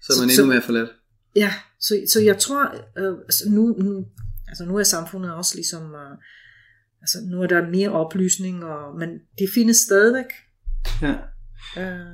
[0.01, 0.89] Så er man så- endnu mere forladt.
[1.35, 2.63] ja så, så jeg tror,
[2.97, 4.05] øh, altså nu, nu,
[4.47, 6.17] altså nu er samfundet også ligesom, øh,
[7.01, 10.25] altså nu er der mere oplysning, og, men det findes stadigvæk.
[11.01, 11.15] Ja.
[11.77, 12.05] Øh,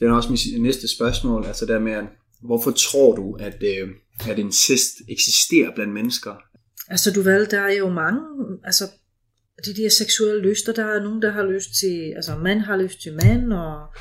[0.00, 2.02] Det er også mit næste spørgsmål, altså der med,
[2.42, 3.88] hvorfor tror du, at, øh,
[4.30, 6.34] at incest eksisterer blandt mennesker?
[6.88, 8.20] Altså du ved, der er jo mange,
[8.64, 8.84] altså
[9.64, 13.02] de der seksuelle lyster, der er nogen, der har lyst til, altså mand har lyst
[13.02, 13.94] til mand, og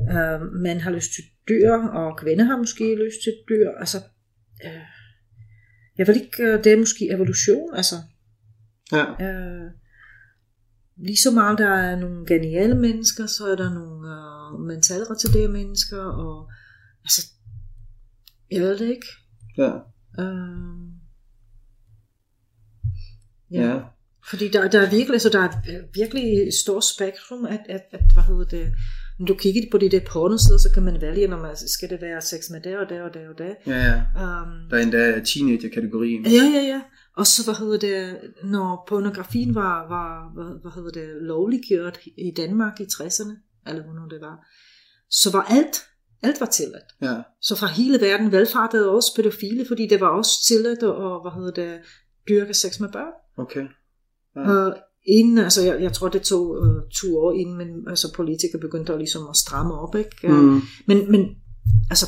[0.00, 3.98] øh, mand har lyst til dyr, og kvinder har måske lyst til dyr, altså
[4.64, 4.80] øh,
[5.98, 7.96] jeg ved ikke, øh, det er måske evolution, altså
[8.92, 9.04] Ja.
[9.26, 9.70] øh,
[10.96, 15.52] lige så meget der er nogle geniale mennesker, så er der nogle øh, mentalt retarderede
[15.52, 16.50] mennesker, og
[17.04, 17.26] altså,
[18.50, 19.06] jeg ved det ikke.
[19.58, 19.70] Ja.
[20.22, 20.83] Øh,
[23.50, 23.80] ja.
[24.30, 27.80] Fordi der, der er virkelig, altså der er et virkelig et stort spektrum, at, at,
[27.92, 28.72] at hvad hedder det,
[29.18, 32.00] når du kigger på de der pornosider, så kan man vælge, når man, skal det
[32.00, 33.56] være sex med det og det og det og det.
[33.66, 33.94] Ja, ja.
[33.94, 36.26] Um, Der er endda teenager-kategorien.
[36.26, 36.80] ja, ja, ja.
[37.16, 42.30] Og så, hvad hedder det, når pornografien var, var hvad, hvad hedder det, lovliggjort i
[42.36, 43.34] Danmark i 60'erne,
[43.66, 44.46] eller hvornår det var,
[45.10, 45.76] så var alt,
[46.22, 46.90] alt var tilladt.
[47.02, 47.22] Ja.
[47.40, 51.52] Så fra hele verden velfartede også pædofile, fordi det var også tilladt, og hvad hedder
[51.62, 51.80] det,
[52.28, 53.12] dyrke sex med børn.
[53.36, 53.66] Okay.
[54.36, 54.50] Ja.
[54.50, 54.76] Og
[55.06, 58.92] inden, altså jeg, jeg tror det tog uh, to år inden, men altså politikere begyndte
[58.92, 60.28] at, ligesom at stramme op, ikke?
[60.28, 60.60] Mm.
[60.86, 61.36] Men, men
[61.90, 62.06] altså,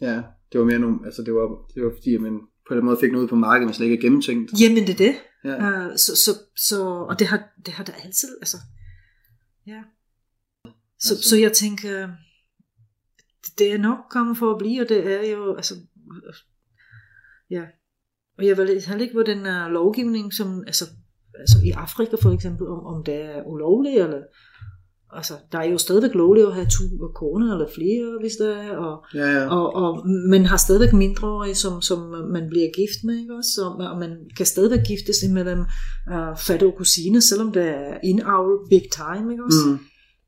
[0.00, 0.22] Ja,
[0.52, 2.96] det var mere nogle, altså det var, det var fordi, at man på den måde
[3.00, 4.60] fik noget ud på markedet, man slet ikke er gennemtænkt.
[4.60, 5.14] jamen det er det.
[5.44, 5.86] Ja.
[5.86, 6.30] Uh, så, så,
[6.68, 8.56] så, og det har, det har der altid, altså,
[9.66, 9.82] ja.
[10.98, 11.28] Så, Altså.
[11.28, 12.08] så jeg tænker,
[13.58, 15.74] det er nok kommet for at blive, og det er jo, altså,
[17.50, 17.64] ja.
[18.38, 20.84] Og jeg ved heller ikke, hvor den uh, lovgivning, som, altså,
[21.38, 24.18] altså i Afrika for eksempel, om, om det er ulovligt, eller,
[25.12, 28.76] altså, der er jo stadigvæk lovligt at have to koner eller flere, hvis der er,
[28.76, 29.48] og, Ja, ja.
[29.56, 31.98] og, og man har stadigvæk mindreårige, som, som
[32.32, 33.60] man bliver gift med, ikke også?
[33.64, 35.60] Og, og man kan stadigvæk giftes imellem
[36.12, 39.68] uh, fatter og kusine, selvom det er indavl big time, ikke også?
[39.68, 39.78] Mm.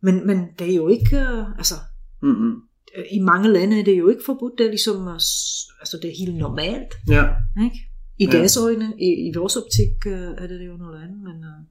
[0.02, 1.74] Men, men det er jo ikke, uh, altså,
[2.22, 2.52] Mm-hmm.
[2.98, 6.09] øh, i mange lande er det jo ikke forbudt, det er ligesom, s- altså det
[6.11, 7.24] er helt normalt, Ja,
[7.64, 7.78] ikke?
[8.18, 8.30] I Ja.
[8.38, 10.12] deres øjne, i, i vores optik uh,
[10.42, 11.64] er det jo noget andet, men uh,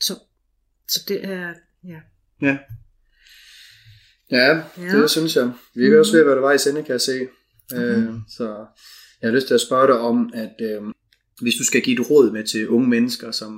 [0.00, 0.14] så,
[0.88, 1.54] så det er,
[1.84, 2.00] ja.
[2.42, 2.58] ja.
[4.30, 5.00] Ja, Ja.
[5.00, 5.52] det synes jeg.
[5.74, 7.20] Vi er også ved at være der vej i sende, kan jeg se.
[7.74, 8.66] Øh, så
[9.22, 10.82] jeg har lyst til at spørge dig om, at øh,
[11.42, 13.52] hvis du skal give et råd med til unge mennesker, som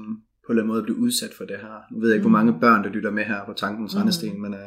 [0.46, 1.92] på en eller anden måde bliver udsat for det her.
[1.92, 3.98] Nu ved jeg ikke, hvor mange børn, der lytter med her på Tankens Mm.
[3.98, 4.66] Rendesten, men øh, der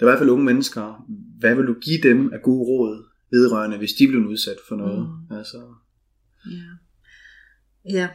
[0.00, 1.04] er i hvert fald unge mennesker.
[1.38, 4.98] Hvad vil du give dem af gode råd vedrørende, hvis de bliver udsat for noget?
[5.30, 5.36] Mm.
[5.36, 5.74] Altså,
[6.50, 6.70] Ja,
[7.98, 8.08] ja.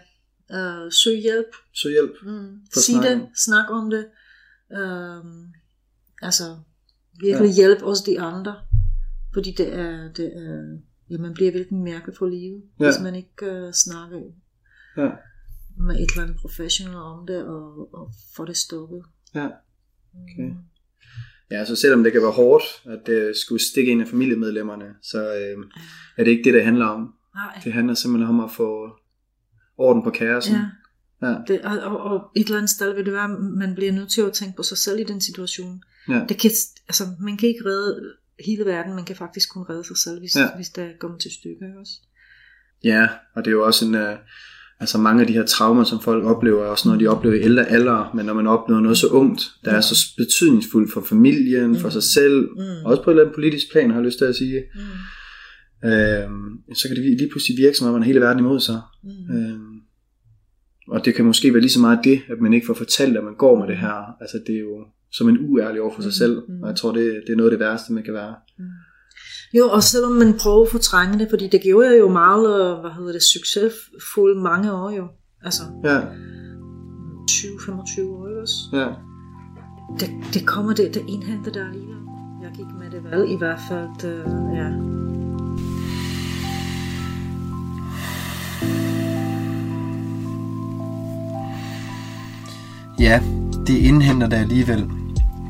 [0.53, 2.11] Uh, søg hjælp, så hjælp.
[2.23, 2.57] Mm.
[2.73, 4.07] Sig det, snak om det.
[4.69, 5.53] Um,
[6.21, 6.57] altså,
[7.21, 7.55] virkelig ja.
[7.55, 8.55] hjælp også de andre.
[9.33, 10.77] Fordi det er, det er
[11.09, 12.85] ja, man bliver virkelig mærke for livet, Ja.
[12.85, 14.17] hvis man ikke uh, snakker
[14.97, 15.09] Ja.
[15.77, 19.03] med et eller andet professional om det, og, og får det stoppet.
[19.35, 19.47] Ja.
[20.23, 20.53] Okay.
[21.51, 25.19] Ja, så selvom det kan være hårdt, at det skulle stikke ind af familiemedlemmerne, så
[25.35, 25.65] øh,
[26.17, 27.13] er det ikke det, det handler om.
[27.35, 28.89] Nej, Det handler simpelthen om at få
[29.77, 30.55] orden på kaosen.
[30.55, 30.61] ja.
[31.23, 31.35] Ja.
[31.47, 34.11] Det, og, og, og et eller andet sted vil det være, at man bliver nødt
[34.11, 35.83] til at tænke på sig selv i den situation.
[36.09, 36.25] Ja.
[36.29, 36.51] Det kan,
[36.87, 38.13] altså, man kan ikke redde
[38.45, 40.55] hele verden, man kan faktisk kun redde sig selv, hvis, Ja.
[40.55, 41.65] hvis det kommer til stykker.
[41.79, 41.93] Også.
[42.83, 43.95] ja, og det er jo også en...
[43.95, 44.17] Øh,
[44.81, 47.41] altså mange af de her traumer, som folk oplever, er også noget, de oplever i
[47.41, 51.75] ældre alder, men når man oplever noget så ungt, der er så betydningsfuldt for familien,
[51.79, 52.85] for sig selv, Mm.
[52.85, 54.63] også på et eller andet politisk plan, har jeg lyst til at sige,
[55.83, 55.89] Mm.
[55.89, 58.81] øh, så kan det lige pludselig virke, som om man hele verden imod sig.
[59.03, 59.35] Mm.
[59.35, 59.59] Øh,
[60.87, 63.23] og det kan måske være lige så meget det, at man ikke får fortalt, at
[63.23, 64.15] man går med det her.
[64.21, 66.41] Altså det er jo som en uærlig over for sig selv.
[66.47, 66.61] Mm.
[66.63, 68.35] Og jeg tror, det, det er noget af det værste, man kan være.
[69.53, 72.91] Jo, og selvom man prøver at fortrænge det, fordi det gjorde jeg jo meget, hvad
[72.91, 75.07] hedder det, succesfuldt mange år jo.
[75.43, 76.03] Altså Ja, 20-25
[78.01, 78.55] år, ikke også?
[78.73, 78.87] ja.
[79.99, 81.97] Det, det kommer, det, det indhenter der alligevel.
[82.43, 84.25] Jeg gik med det vel, i hvert fald, øh,
[84.57, 84.71] ja.
[92.99, 93.21] Ja,
[93.67, 94.89] det indhenter det alligevel.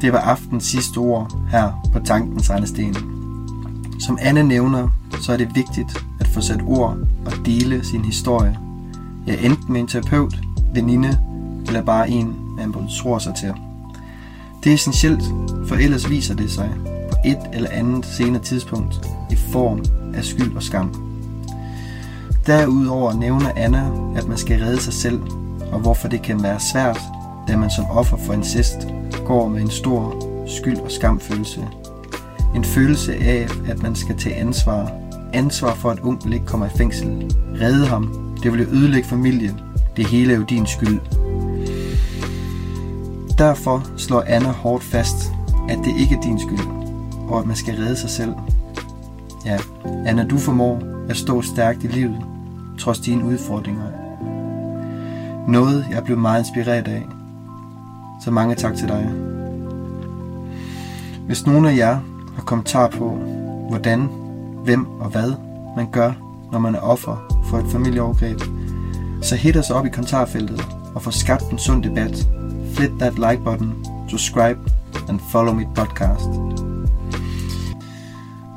[0.02, 3.21] Det var aftens sidste ord her på Tankens Rendesten.
[4.06, 4.90] Som Anne nævner,
[5.22, 8.58] så er det vigtigt at få sat ord og dele sin historie.
[9.28, 10.40] Ja, enten med en terapeut,
[10.74, 11.20] veninde
[11.68, 13.54] eller bare en, man tror sig til.
[14.64, 15.24] Det er essentielt,
[15.68, 16.70] for ellers viser det sig
[17.12, 19.84] på et eller andet senere tidspunkt i form
[20.14, 20.96] af skyld og skam.
[22.48, 25.22] Derudover nævner Anna, at man skal redde sig selv,
[25.72, 27.00] og hvorfor det kan være svært,
[27.48, 28.88] da man som offer for incest
[29.26, 30.16] går med en stor
[30.48, 31.68] skyld- og skamfølelse.
[32.56, 34.92] En følelse af, at man skal tage ansvar.
[35.34, 37.36] Ansvar for, at onkel ikke kommer i fængsel.
[37.62, 38.36] Redde ham.
[38.44, 39.60] Det vil jo ødelægge familien.
[39.98, 41.00] Det hele er jo din skyld.
[43.38, 45.32] Derfor slår Anna hårdt fast,
[45.70, 46.68] at det ikke er din skyld,
[47.28, 48.34] og at man skal redde sig selv.
[49.46, 49.58] Ja,
[50.06, 50.80] Anna, du formår
[51.10, 52.18] at stå stærkt i livet,
[52.80, 53.84] trods dine udfordringer.
[55.48, 57.08] Noget, jeg blev meget inspireret af.
[58.24, 59.12] Så mange tak til dig.
[61.26, 62.00] Hvis nogen af jer
[62.42, 63.10] og kommentar på,
[63.70, 64.10] hvordan,
[64.64, 65.34] hvem og hvad
[65.76, 66.12] man gør,
[66.52, 68.42] når man er offer for et familieovergreb,
[69.22, 70.62] så hit os op i kommentarfeltet
[70.96, 72.28] og få skabt en sund debat.
[72.74, 74.60] Flip that like button, subscribe
[75.10, 76.32] and follow mit podcast.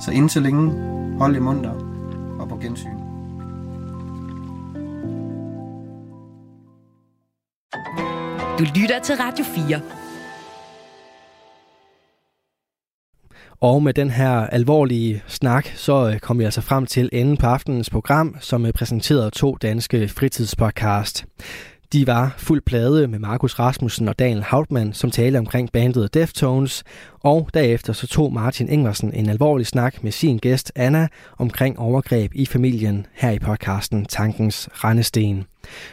[0.04, 0.72] Så indtil længe,
[1.18, 1.72] hold i munter
[2.38, 2.90] og på gensyn.
[8.58, 10.03] Du lytter til Radio 4.
[13.60, 17.46] Og med den her alvorlige snak, så øh, kom vi altså frem til enden på
[17.46, 21.26] aftenens program, som øh, præsenterede to danske fritidspodcast.
[21.94, 26.84] De var fuld plade med Markus Rasmussen og Daniel Hautmann, som talte omkring bandet Deftones,
[27.20, 32.32] og derefter så tog Martin Ingvarsen en alvorlig snak med sin gæst Anna omkring overgreb
[32.34, 35.44] i familien her i podcasten Tankens Rendesten.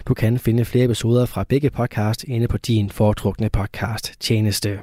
[0.07, 4.79] Du kan finde flere episoder fra begge podcast inde på din foretrukne podcast tjeneste.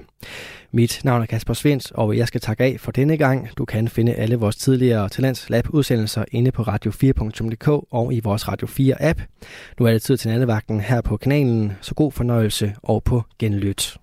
[0.72, 3.48] Mit navn er Kasper Svens, og jeg skal takke af for denne gang.
[3.58, 8.48] Du kan finde alle vores tidligere Talents Lab udsendelser inde på radio4.dk og i vores
[8.48, 9.20] Radio 4 app.
[9.80, 13.96] Nu er det tid til nattevagten her på kanalen, så god fornøjelse og på genlyt.